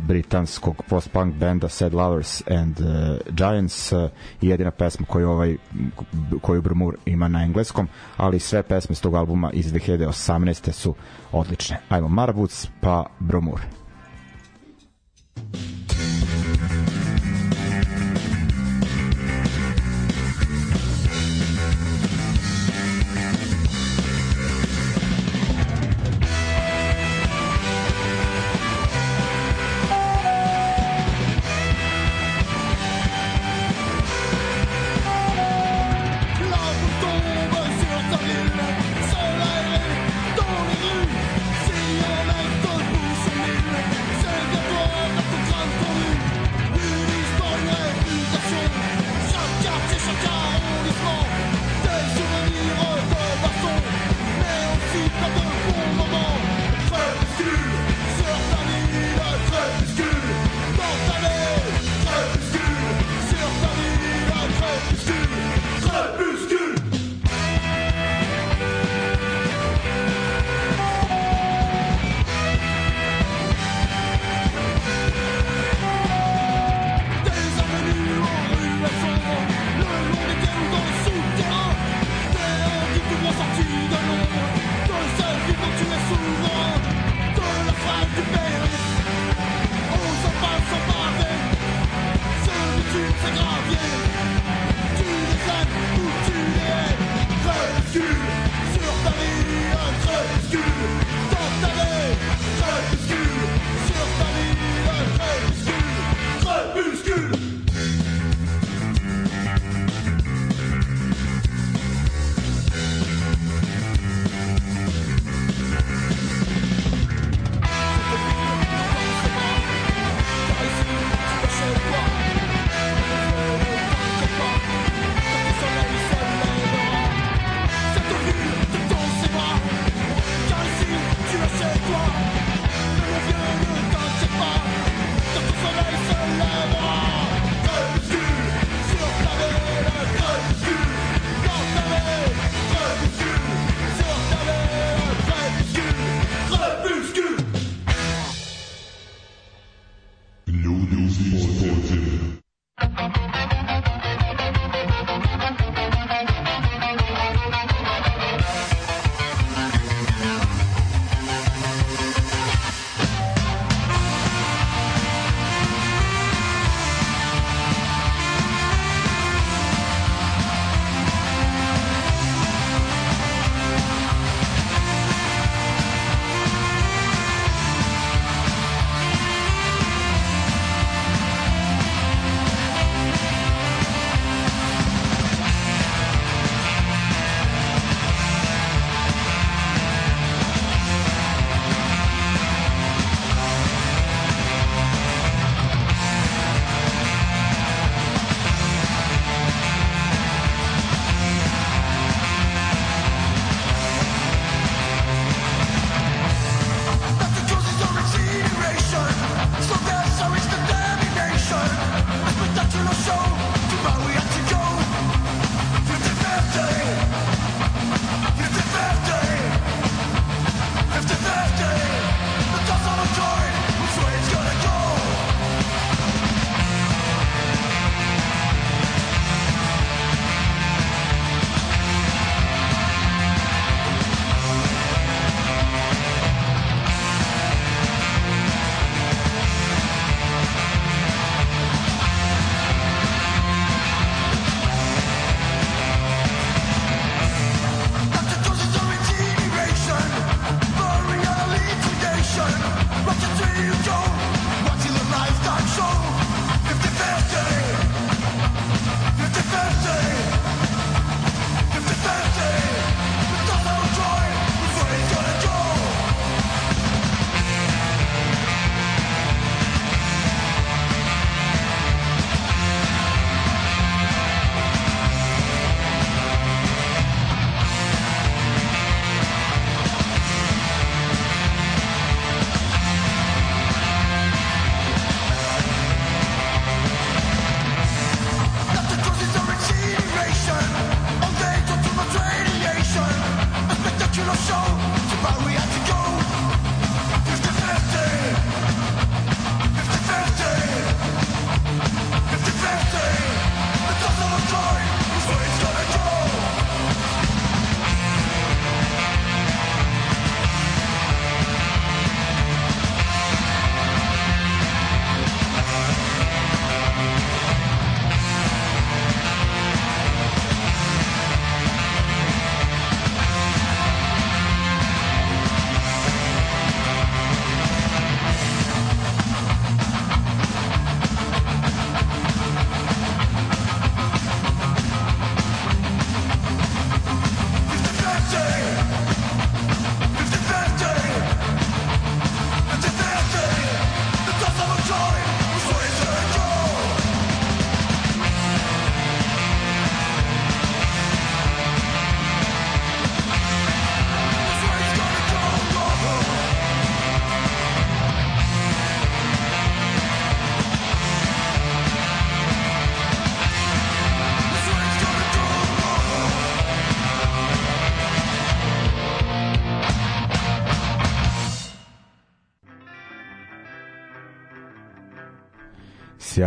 britanskog 0.00 0.82
post-punk 0.88 1.34
benda 1.34 1.68
Sad 1.68 1.94
Lovers 1.94 2.42
and 2.50 2.80
uh, 2.80 2.86
Giants 3.30 3.92
uh, 3.92 4.10
jedina 4.40 4.70
pesma 4.70 5.06
koju 5.06 5.30
ovaj 5.30 5.56
koju 6.42 6.62
Bromur 6.62 6.96
ima 7.06 7.28
na 7.28 7.42
engleskom 7.42 7.88
ali 8.16 8.38
sve 8.38 8.62
pesme 8.62 8.94
s 8.94 9.00
tog 9.00 9.14
albuma 9.14 9.50
iz 9.52 9.72
2018. 9.72 10.72
su 10.72 10.94
odlične 11.32 11.80
ajmo 11.88 12.08
Marbuts 12.08 12.68
pa 12.80 13.06
Bromur 13.18 13.77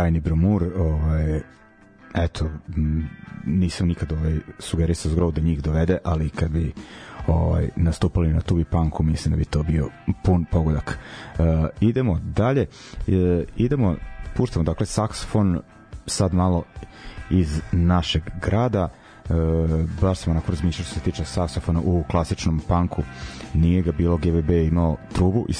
sjajni 0.02 0.20
Bromur, 0.20 0.64
ovaj, 0.76 1.40
eto, 2.14 2.50
nisam 3.46 3.88
nikad 3.88 4.12
ovaj, 4.12 4.38
sugerisao 4.58 5.12
zgrov 5.12 5.32
da 5.32 5.40
njih 5.40 5.62
dovede, 5.62 5.98
ali 6.04 6.30
kad 6.30 6.50
bi 6.50 6.72
ovaj, 7.26 7.68
nastupali 7.76 8.32
na 8.32 8.40
Tubi 8.40 8.64
Punku, 8.64 9.02
mislim 9.02 9.32
da 9.32 9.36
bi 9.38 9.44
to 9.44 9.62
bio 9.62 9.88
pun 10.24 10.44
pogodak. 10.50 10.98
Uh, 11.38 11.44
idemo 11.80 12.20
dalje, 12.22 12.66
uh, 13.06 13.14
idemo, 13.56 13.96
puštamo 14.36 14.64
dakle 14.64 14.86
saksofon 14.86 15.60
sad 16.06 16.34
malo 16.34 16.64
iz 17.30 17.60
našeg 17.72 18.22
grada, 18.42 18.88
e, 18.88 19.01
baš 20.00 20.18
sam 20.18 20.30
onako 20.30 20.52
razmišljao 20.52 20.84
što 20.84 20.94
se 20.94 21.00
tiče 21.00 21.24
saksofona 21.24 21.80
u 21.84 22.04
klasičnom 22.10 22.60
punku 22.68 23.02
nije 23.54 23.82
ga 23.82 23.92
bilo, 23.92 24.16
GBB 24.16 24.50
imao 24.50 24.96
trubu 25.12 25.46
i 25.48 25.54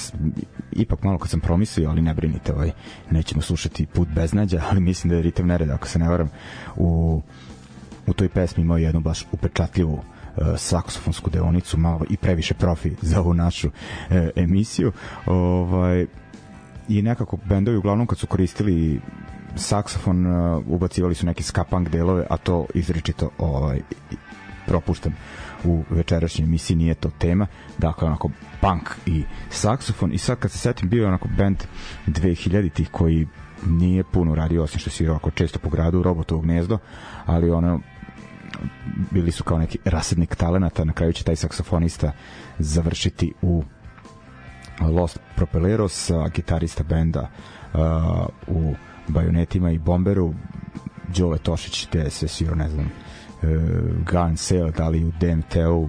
ipak 0.72 1.02
malo 1.02 1.18
kad 1.18 1.30
sam 1.30 1.40
promislio, 1.40 1.90
ali 1.90 2.02
ne 2.02 2.14
brinite 2.14 2.52
ovaj, 2.52 2.70
nećemo 3.10 3.42
slušati 3.42 3.86
put 3.86 4.08
beznađa, 4.08 4.62
ali 4.70 4.80
mislim 4.80 5.10
da 5.10 5.16
je 5.16 5.22
ritem 5.22 5.46
nered, 5.46 5.70
ako 5.70 5.88
se 5.88 5.98
ne 5.98 6.08
varam 6.08 6.30
u, 6.76 7.20
u 8.06 8.12
toj 8.12 8.28
pesmi 8.28 8.62
imao 8.62 8.78
jednu 8.78 9.00
baš 9.00 9.26
upečatljivu 9.32 9.94
uh, 9.94 10.02
saksofonsku 10.56 11.30
deonicu, 11.30 11.78
malo 11.78 12.04
i 12.10 12.16
previše 12.16 12.54
profi 12.54 12.90
za 13.02 13.20
ovu 13.20 13.34
našu 13.34 13.68
uh, 13.68 14.16
emisiju. 14.36 14.92
Ovaj, 15.26 16.06
I 16.88 17.02
nekako 17.02 17.38
bendovi 17.44 17.76
uglavnom 17.76 18.06
kad 18.06 18.18
su 18.18 18.26
koristili 18.26 19.00
saksofon 19.56 20.26
uh, 20.26 20.62
ubacivali 20.66 21.14
su 21.14 21.26
neki 21.26 21.42
ska 21.42 21.64
punk 21.64 21.88
delove, 21.88 22.26
a 22.30 22.36
to 22.36 22.66
izričito 22.74 23.30
ovaj, 23.38 23.80
propuštam 24.66 25.14
u 25.64 25.84
večerašnjoj 25.90 26.44
emisiji 26.44 26.76
nije 26.76 26.94
to 26.94 27.10
tema. 27.18 27.46
Dakle 27.78 28.08
onako 28.08 28.30
punk 28.60 28.90
i 29.06 29.24
saksofon. 29.50 30.12
I 30.12 30.18
sad 30.18 30.38
kad 30.38 30.50
se 30.50 30.58
setim 30.58 30.88
bio 30.88 31.08
onako 31.08 31.28
band 31.38 31.56
2000-ih 32.06 32.88
koji 32.90 33.26
nije 33.66 34.04
puno 34.04 34.34
radio 34.34 34.62
osim 34.62 34.80
što 34.80 34.90
si 34.90 35.08
ovako 35.08 35.30
često 35.30 35.58
po 35.58 35.70
gradu 35.70 36.02
robotovo 36.02 36.40
gnezdo 36.40 36.78
ali 37.26 37.50
ono 37.50 37.80
bili 39.10 39.30
su 39.30 39.44
kao 39.44 39.58
neki 39.58 39.78
rasednik 39.84 40.36
talenata 40.36 40.84
na 40.84 40.92
kraju 40.92 41.12
će 41.12 41.24
taj 41.24 41.36
saksofonista 41.36 42.12
završiti 42.58 43.32
u 43.42 43.64
Lost 44.80 45.20
Propeleros 45.36 46.10
gitarista 46.34 46.82
benda 46.84 47.30
uh, 47.72 47.80
u 48.46 48.74
Bajonetima 49.12 49.70
i 49.70 49.78
Bomberu. 49.78 50.34
Đole 51.16 51.38
Tošić 51.38 51.86
te 51.86 52.10
se 52.10 52.28
sviro 52.28 52.54
ne 52.54 52.68
znam 52.68 52.86
uh, 52.86 53.48
Gun 54.10 54.36
Sale, 54.36 54.70
da 54.70 54.88
li 54.88 55.04
u 55.04 55.12
DMT-u 55.20 55.88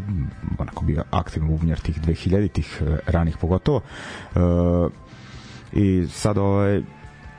onako 0.57 0.85
bio 0.85 1.03
aktivno 1.11 1.47
bubnjar 1.47 1.79
tih 1.79 2.01
2000-ih 2.01 2.81
uh, 2.81 2.97
ranih 3.07 3.37
pogotovo. 3.37 3.81
Uh, 4.35 4.91
i 5.73 6.07
sad 6.07 6.37
ovaj 6.37 6.81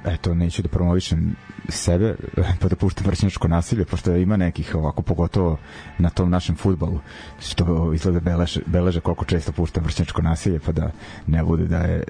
eto, 0.05 0.35
neću 0.35 0.63
da 0.63 0.69
promovišem 0.69 1.37
sebe, 1.69 2.15
pa 2.61 2.69
da 2.69 2.77
puštam 2.77 3.07
vršnjačko 3.07 3.49
nasilje, 3.49 3.85
pošto 3.85 4.17
ima 4.17 4.37
nekih 4.37 4.75
ovako, 4.75 5.03
pogotovo 5.03 5.59
na 5.99 6.11
tom 6.11 6.31
našem 6.31 6.57
futbalu, 6.57 7.01
što 7.41 7.93
izgleda 7.95 8.21
beleže, 8.21 8.61
beleže 8.67 9.01
koliko 9.01 9.25
često 9.25 9.53
puštam 9.53 9.85
vršnjačko 9.85 10.23
nasilje, 10.23 10.61
pa 10.67 10.73
da 10.73 10.91
ne 11.27 11.45
bude 11.45 11.65
da 11.65 11.79
je 11.79 12.05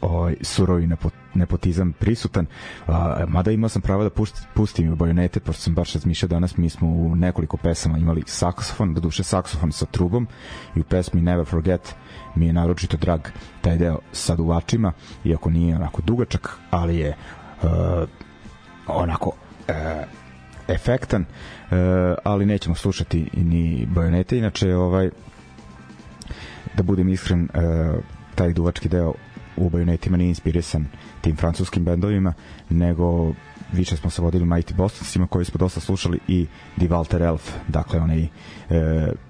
ovaj 0.00 0.34
surovi 0.42 0.88
nepotizam 1.34 1.92
prisutan. 1.92 2.46
A, 2.86 3.24
mada 3.28 3.50
imao 3.50 3.68
sam 3.68 3.82
pravo 3.82 4.02
da 4.02 4.10
pušti, 4.10 4.40
pustim 4.54 4.92
u 4.92 4.96
bajonete, 4.96 5.40
pošto 5.40 5.62
sam 5.62 5.74
baš 5.74 5.92
razmišljao 5.94 6.28
danas, 6.28 6.56
mi 6.56 6.70
smo 6.70 6.88
u 6.88 7.16
nekoliko 7.16 7.56
pesama 7.56 7.98
imali 7.98 8.22
saksofon, 8.26 8.94
da 8.94 9.00
duše 9.00 9.22
saksofon 9.22 9.72
sa 9.72 9.86
trubom 9.86 10.28
i 10.76 10.80
u 10.80 10.84
pesmi 10.84 11.20
Never 11.20 11.46
Forget 11.46 11.94
mi 12.34 12.46
je 12.46 12.52
naročito 12.52 12.96
drag 12.96 13.20
taj 13.60 13.76
deo 13.78 13.98
sa 14.12 14.36
duvačima, 14.36 14.92
iako 15.24 15.50
nije 15.50 15.76
onako 15.76 16.02
dugačak, 16.02 16.58
ali 16.70 16.96
je 16.96 17.16
uh, 17.62 17.68
onako 18.86 19.28
uh, 19.28 19.74
efektan, 20.68 21.22
uh, 21.22 21.76
ali 22.24 22.46
nećemo 22.46 22.74
slušati 22.74 23.30
ni 23.32 23.86
bajonete, 23.86 24.38
inače 24.38 24.74
ovaj 24.74 25.10
da 26.76 26.82
budem 26.82 27.08
iskren 27.08 27.42
uh, 27.42 28.04
taj 28.34 28.52
duvački 28.52 28.88
deo 28.88 29.14
u 29.66 29.70
bajonetima 29.70 30.16
nije 30.16 30.28
inspirisan 30.28 30.86
tim 31.20 31.36
francuskim 31.36 31.84
bendovima, 31.84 32.34
nego 32.70 33.32
više 33.72 33.96
smo 33.96 34.10
se 34.10 34.22
vodili 34.22 34.44
Mighty 34.44 34.74
Bostonsima 34.74 35.26
koji 35.26 35.44
smo 35.44 35.58
dosta 35.58 35.80
slušali 35.80 36.18
i 36.28 36.46
Die 36.76 36.88
Walter 36.88 37.22
Elf, 37.22 37.52
dakle 37.68 38.00
onaj 38.00 38.22
e, 38.22 38.28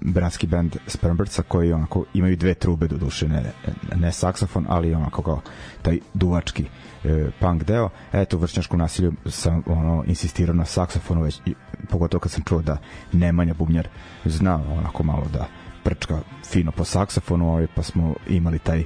bratski 0.01 0.47
band 0.47 0.75
Spermbirdsa 0.87 1.43
koji 1.43 1.73
onako 1.73 2.05
imaju 2.13 2.35
dve 2.35 2.53
trube 2.53 2.87
do 2.87 2.97
duše, 2.97 3.27
ne, 3.27 3.43
ne 3.95 4.11
saksofon, 4.11 4.65
ali 4.69 4.93
onako 4.93 5.21
kao 5.21 5.41
taj 5.81 5.99
duvački 6.13 6.65
e, 7.03 7.29
punk 7.39 7.63
deo. 7.63 7.89
Eto, 8.13 8.37
vršnjačku 8.37 8.77
nasilju 8.77 9.13
sam 9.25 9.63
ono, 9.65 10.03
insistirao 10.07 10.55
na 10.55 10.65
saksofonu, 10.65 11.21
već, 11.21 11.41
i, 11.45 11.53
pogotovo 11.89 12.19
kad 12.19 12.31
sam 12.31 12.43
čuo 12.43 12.61
da 12.61 12.77
Nemanja 13.11 13.53
Bubnjar 13.53 13.87
zna 14.25 14.55
onako 14.55 15.03
malo 15.03 15.25
da 15.33 15.47
prčka 15.83 16.19
fino 16.45 16.71
po 16.71 16.83
saksofonu, 16.83 17.49
ovaj, 17.49 17.67
pa 17.75 17.83
smo 17.83 18.15
imali 18.29 18.59
taj 18.59 18.83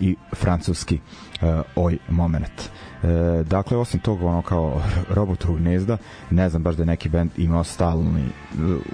i 0.00 0.16
francuski 0.34 0.94
e, 0.94 1.62
oj 1.76 1.98
moment. 2.08 2.70
E, 3.02 3.08
dakle, 3.44 3.76
osim 3.76 4.00
toga, 4.00 4.26
ono 4.26 4.42
kao 4.42 4.82
robotu 5.16 5.54
gnezda, 5.54 5.98
ne 6.30 6.48
znam 6.48 6.62
baš 6.62 6.76
da 6.76 6.82
je 6.82 6.86
neki 6.86 7.08
band 7.08 7.30
imao 7.36 7.64
stalni, 7.64 8.24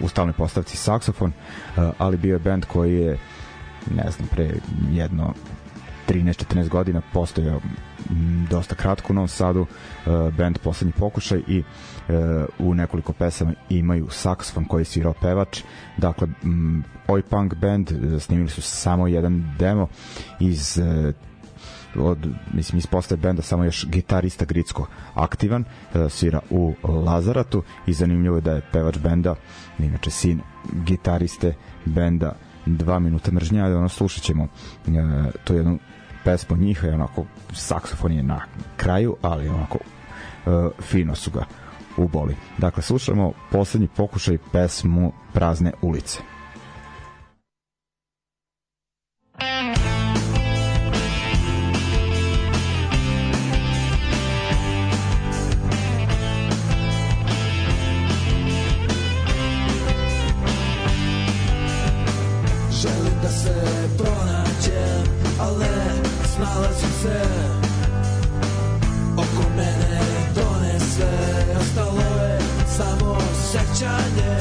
u 0.03 0.09
stalnoj 0.09 0.33
postavci 0.33 0.77
saksofon, 0.77 1.31
e, 1.31 1.91
ali 1.99 2.17
bio 2.17 2.33
je 2.33 2.39
band 2.39 2.65
koji 2.65 2.95
je 2.95 3.19
ne 3.95 4.11
znam, 4.11 4.29
pre 4.29 4.51
jedno 4.91 5.35
13-14 6.09 6.69
godina 6.69 7.03
postojao 7.13 7.61
dosta 8.51 8.75
kratko 8.75 9.13
u 9.13 9.15
Novom 9.15 9.29
Sadu 9.29 9.61
uh, 9.61 10.35
band 10.35 10.59
Poslednji 10.59 10.93
pokušaj 10.93 11.43
i 11.47 11.59
uh, 11.59 11.67
u 12.59 12.75
nekoliko 12.75 13.13
pesama 13.13 13.53
imaju 13.71 14.07
saksofon 14.11 14.65
koji 14.65 14.81
je 14.81 14.85
svirao 14.85 15.15
pevač. 15.21 15.63
Dakle 15.97 16.29
um, 16.43 16.85
oj 17.09 17.23
punk 17.23 17.55
band 17.55 17.93
uh, 17.93 18.23
snimili 18.23 18.49
su 18.49 18.63
samo 18.63 19.07
jedan 19.07 19.55
demo 19.59 19.89
iz 20.41 20.79
uh, 20.79 21.15
od 21.97 22.19
mislim 22.53 22.79
iz 22.79 22.87
postave 22.87 23.21
benda 23.21 23.43
samo 23.43 23.65
još 23.65 23.87
gitarista 23.87 24.45
Gricko 24.45 24.87
aktivan 25.15 25.65
svira 26.09 26.41
u 26.51 26.75
Lazaratu 26.83 27.63
i 27.87 27.93
zanimljivo 27.93 28.37
je 28.37 28.41
da 28.41 28.53
je 28.53 28.63
pevač 28.73 28.99
benda 28.99 29.35
inače 29.79 30.11
sin 30.11 30.41
gitariste 30.85 31.55
benda 31.85 32.35
dva 32.67 32.99
minuta 32.99 33.33
mržnja, 33.33 33.67
ono 33.67 33.89
slušat 33.89 34.23
ćemo 34.23 34.43
uh, 34.43 34.93
to 35.45 35.55
jednu 35.55 35.79
pesmu 36.25 36.57
njih 36.57 36.81
je 36.85 36.95
onako 36.95 37.25
saksofon 37.53 38.13
je 38.13 38.23
na 38.23 38.41
kraju, 38.77 39.17
ali 39.23 39.49
onako 39.49 39.79
uh, 39.79 40.53
fino 40.83 41.15
su 41.15 41.31
ga 41.31 41.45
u 41.99 42.09
boli. 42.09 42.37
Dakle, 42.59 42.83
slušamo 42.83 43.33
poslednji 43.51 43.89
pokušaj 43.97 44.39
pesmu 44.53 45.13
Prazne 45.33 45.73
ulice. 45.83 46.19
Želim 62.83 63.15
da 63.23 63.29
se 63.29 63.55
pronađem, 63.99 65.05
ali 65.41 65.67
snalazim 66.35 66.91
se 67.03 67.58
obećanje 73.79 74.39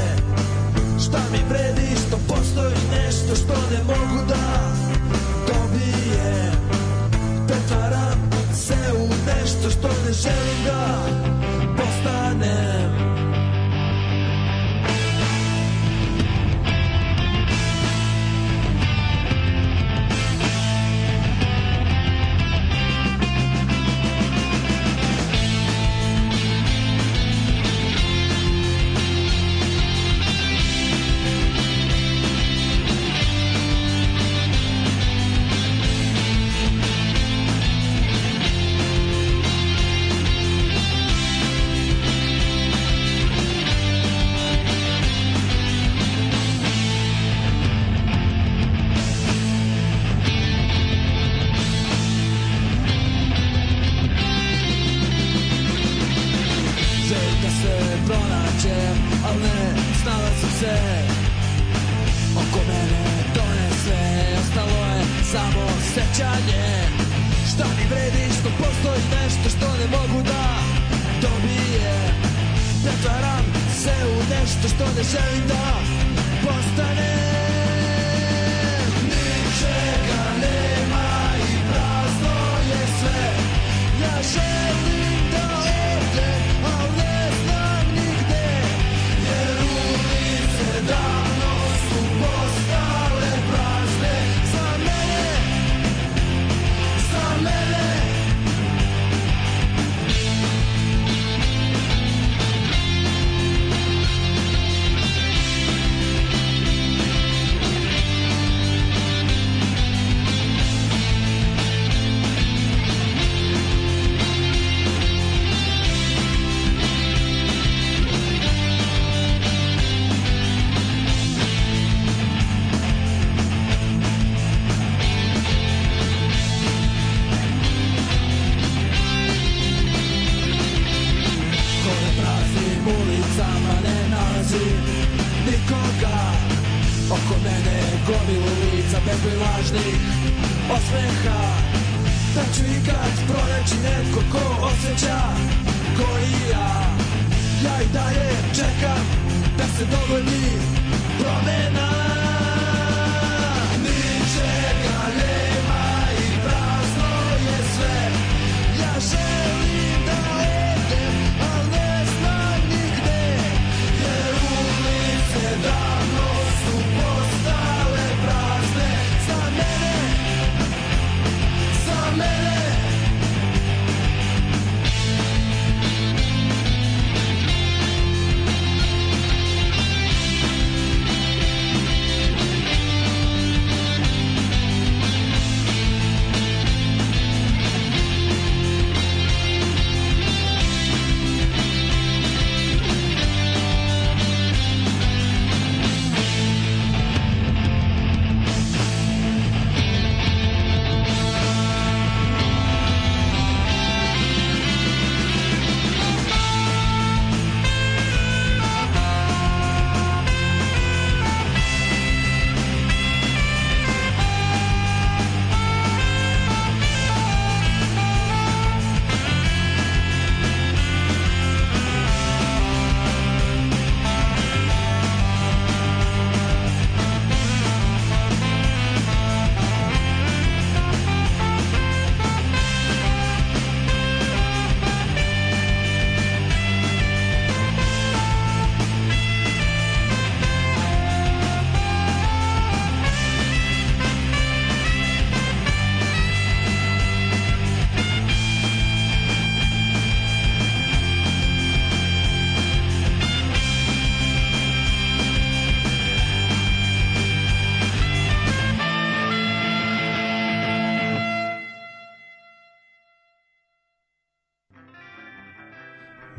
Šta 1.00 1.20
mi 1.32 1.38
vredi 1.50 1.96
što 2.08 2.18
postoji 2.28 2.76
nešto 2.92 3.36
što 3.36 3.54
ne 3.72 3.84
mogu 3.88 4.07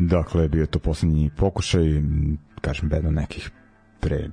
Dakle, 0.08 0.48
bio 0.48 0.60
je 0.60 0.66
to 0.66 0.78
poslednji 0.78 1.30
pokušaj, 1.36 1.82
kažem, 2.60 2.88
bedno 2.88 3.10
nekih 3.10 3.50
pre 4.00 4.28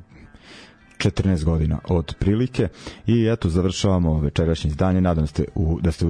14 0.97 1.43
godina 1.43 1.79
od 1.89 2.15
prilike 2.19 2.67
i 3.07 3.27
eto 3.27 3.49
završavamo 3.49 4.19
večerašnje 4.19 4.69
izdanje. 4.69 5.01
Nadam 5.01 5.27
se 5.27 5.45
u, 5.55 5.79
da 5.81 5.91
ste 5.91 6.05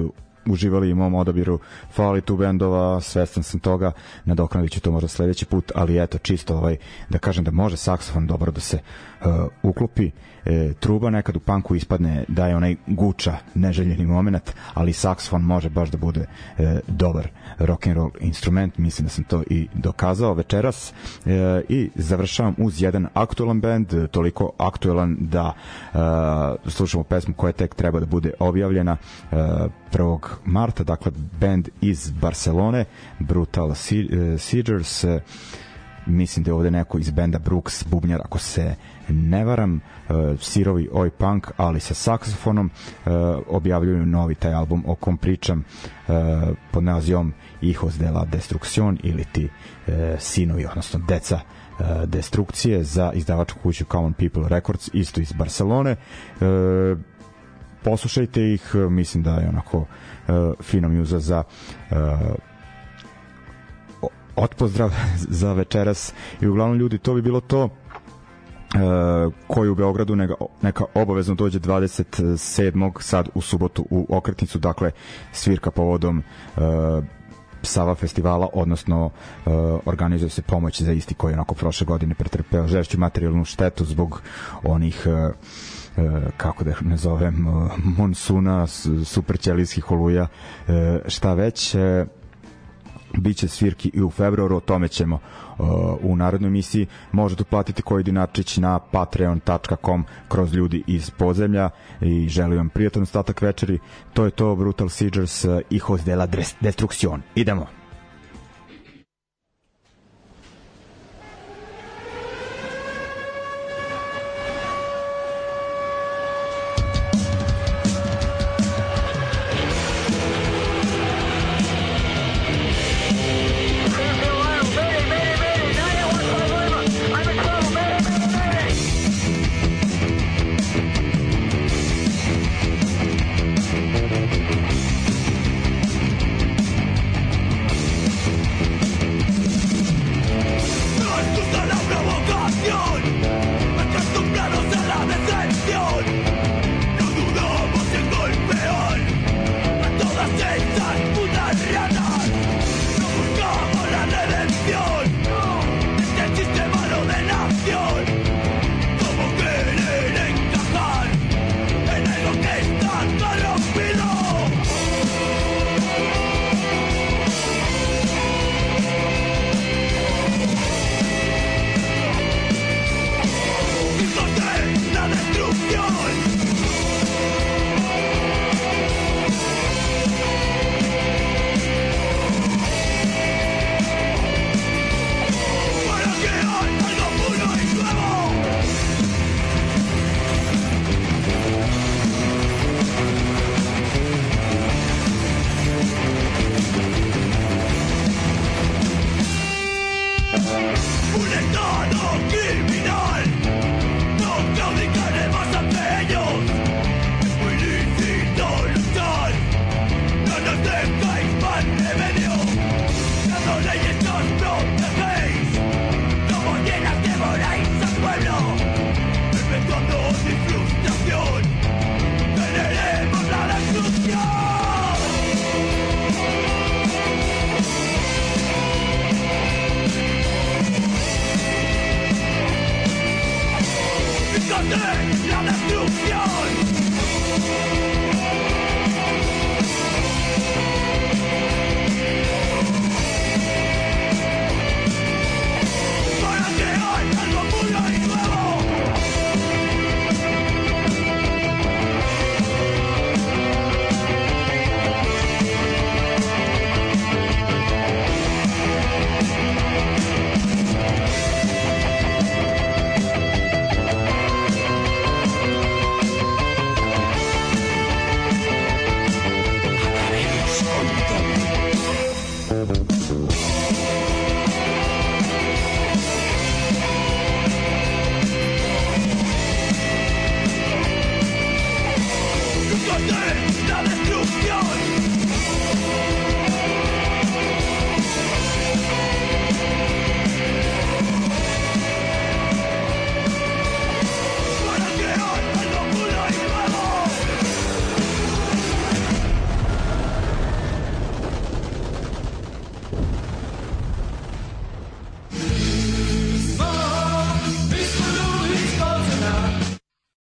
uživali 0.46 0.92
u 0.92 0.96
mom 0.96 1.14
odabiru. 1.14 1.58
Fali 1.92 2.20
tu 2.20 2.36
bendova, 2.36 3.00
svestan 3.00 3.42
sam 3.42 3.60
toga. 3.60 3.92
Nadoknadit 4.24 4.72
ću 4.72 4.80
to 4.80 4.92
možda 4.92 5.08
sledeći 5.08 5.46
put 5.46 5.72
ali 5.74 6.02
eto 6.02 6.18
čisto 6.18 6.56
ovaj, 6.56 6.76
da 7.08 7.18
kažem 7.18 7.44
da 7.44 7.50
može 7.50 7.76
saksofon 7.76 8.26
dobro 8.26 8.52
da 8.52 8.60
se 8.60 8.78
uh, 9.20 9.46
uklopi 9.62 10.10
e, 10.46 10.72
truba 10.80 11.10
nekad 11.10 11.36
u 11.36 11.40
panku 11.40 11.74
ispadne 11.74 12.24
da 12.28 12.46
je 12.46 12.56
onaj 12.56 12.76
guča 12.86 13.36
neželjeni 13.54 14.06
moment 14.06 14.54
ali 14.74 14.92
saksofon 14.92 15.42
može 15.42 15.68
baš 15.68 15.90
da 15.90 15.98
bude 15.98 16.26
e, 16.58 16.80
dobar 16.88 17.28
rock 17.58 17.86
and 17.86 17.96
roll 17.96 18.10
instrument 18.20 18.78
mislim 18.78 19.06
da 19.06 19.10
sam 19.10 19.24
to 19.24 19.42
i 19.50 19.68
dokazao 19.74 20.34
večeras 20.34 20.92
e, 21.26 21.62
i 21.68 21.90
završavam 21.94 22.54
uz 22.58 22.82
jedan 22.82 23.06
aktualan 23.14 23.60
band 23.60 24.08
toliko 24.10 24.52
aktualan 24.58 25.16
da 25.20 25.52
e, 25.94 26.70
slušamo 26.70 27.04
pesmu 27.04 27.34
koja 27.34 27.52
tek 27.52 27.74
treba 27.74 28.00
da 28.00 28.06
bude 28.06 28.32
objavljena 28.38 28.96
e, 29.32 29.36
1. 29.92 30.18
marta 30.44 30.84
dakle 30.84 31.12
band 31.40 31.68
iz 31.80 32.10
Barcelone 32.10 32.84
Brutal 33.18 33.74
Seizures 34.38 35.04
e, 35.04 35.20
mislim 36.06 36.44
da 36.44 36.50
je 36.50 36.54
ovde 36.54 36.70
neko 36.70 36.98
iz 36.98 37.10
benda 37.10 37.38
Brooks 37.38 37.84
bubnjar 37.84 38.20
ako 38.24 38.38
se 38.38 38.74
ne 39.08 39.44
varam 39.44 39.74
uh, 39.74 40.40
sirovi 40.40 40.88
oj 40.92 41.10
punk 41.10 41.50
ali 41.56 41.80
sa 41.80 41.94
saksofonom 41.94 42.70
uh, 42.70 43.12
objavljuju 43.48 44.06
novi 44.06 44.34
taj 44.34 44.54
album 44.54 44.84
o 44.86 44.94
kom 44.94 45.16
pričam 45.16 45.64
uh, 46.08 46.14
pod 46.70 46.84
nazivom 46.84 47.32
Hijos 47.60 47.98
de 47.98 48.10
la 48.10 48.24
Destrucción 48.24 48.98
ili 49.02 49.24
ti 49.32 49.48
sinovi 50.18 50.66
odnosno 50.66 51.00
deca 51.08 51.40
destrukcije 52.06 52.84
za 52.84 53.12
izdavačku 53.14 53.58
kuću 53.62 53.84
Common 53.84 54.12
People 54.12 54.48
Records 54.48 54.90
isto 54.92 55.20
iz 55.20 55.32
Barcelone. 55.32 55.96
Poslušajte 57.84 58.52
ih 58.52 58.74
mislim 58.74 59.22
da 59.22 59.34
je 59.34 59.48
onako 59.48 59.86
fina 60.62 60.88
muza 60.88 61.18
za 61.18 61.42
otpozdrav 64.36 64.90
za 65.40 65.52
večeras 65.52 66.12
i 66.40 66.46
uglavnom 66.46 66.78
ljudi 66.78 66.98
to 66.98 67.14
bi 67.14 67.22
bilo 67.22 67.40
to 67.40 67.68
Uh, 68.74 69.32
koji 69.46 69.68
u 69.70 69.74
Beogradu 69.74 70.16
neka, 70.16 70.34
neka 70.62 70.84
obavezno 70.94 71.34
dođe 71.34 71.60
27. 71.60 73.00
sad 73.00 73.28
u 73.34 73.40
subotu 73.40 73.86
u 73.90 74.06
okretnicu, 74.16 74.58
dakle 74.58 74.90
svirka 75.32 75.70
povodom 75.70 76.18
uh, 76.56 76.62
Sava 77.62 77.94
festivala, 77.94 78.48
odnosno 78.52 79.04
uh, 79.06 79.52
organizuje 79.86 80.30
se 80.30 80.42
pomoć 80.42 80.82
za 80.82 80.92
isti 80.92 81.14
koji 81.14 81.34
onako 81.34 81.54
prošle 81.54 81.84
godine 81.84 82.14
pretrpeo 82.14 82.66
žešću 82.68 82.98
materijalnu 82.98 83.44
štetu 83.44 83.84
zbog 83.84 84.22
onih 84.62 85.06
uh, 85.06 85.34
kako 86.36 86.64
da 86.64 86.72
nazovem 86.80 87.46
monsuna, 87.98 88.66
super 89.04 89.38
ćelijskih 89.38 89.90
oluja 89.90 90.26
šta 91.06 91.34
već 91.34 91.76
biće 93.14 93.48
svirki 93.48 93.90
i 93.94 94.02
u 94.02 94.10
februaru, 94.10 94.56
o 94.56 94.60
tome 94.60 94.88
ćemo 94.88 95.14
uh, 95.58 95.66
u 96.02 96.16
narodnoj 96.16 96.48
emisiji. 96.48 96.86
Možete 97.12 97.44
platiti 97.44 97.82
koji 97.82 98.04
dinarčić 98.04 98.56
na 98.56 98.78
patreon.com 98.78 100.04
kroz 100.28 100.54
ljudi 100.54 100.82
iz 100.86 101.10
podzemlja 101.10 101.70
i 102.00 102.28
želim 102.28 102.58
vam 102.58 102.68
prijatan 102.68 103.02
ostatak 103.02 103.42
večeri. 103.42 103.78
To 104.12 104.24
je 104.24 104.30
to 104.30 104.56
Brutal 104.56 104.88
Seizures, 104.88 105.44
uh, 105.44 105.60
Hijos 105.70 106.04
de 106.04 106.16
la. 106.16 106.28
Idemo! 107.34 107.85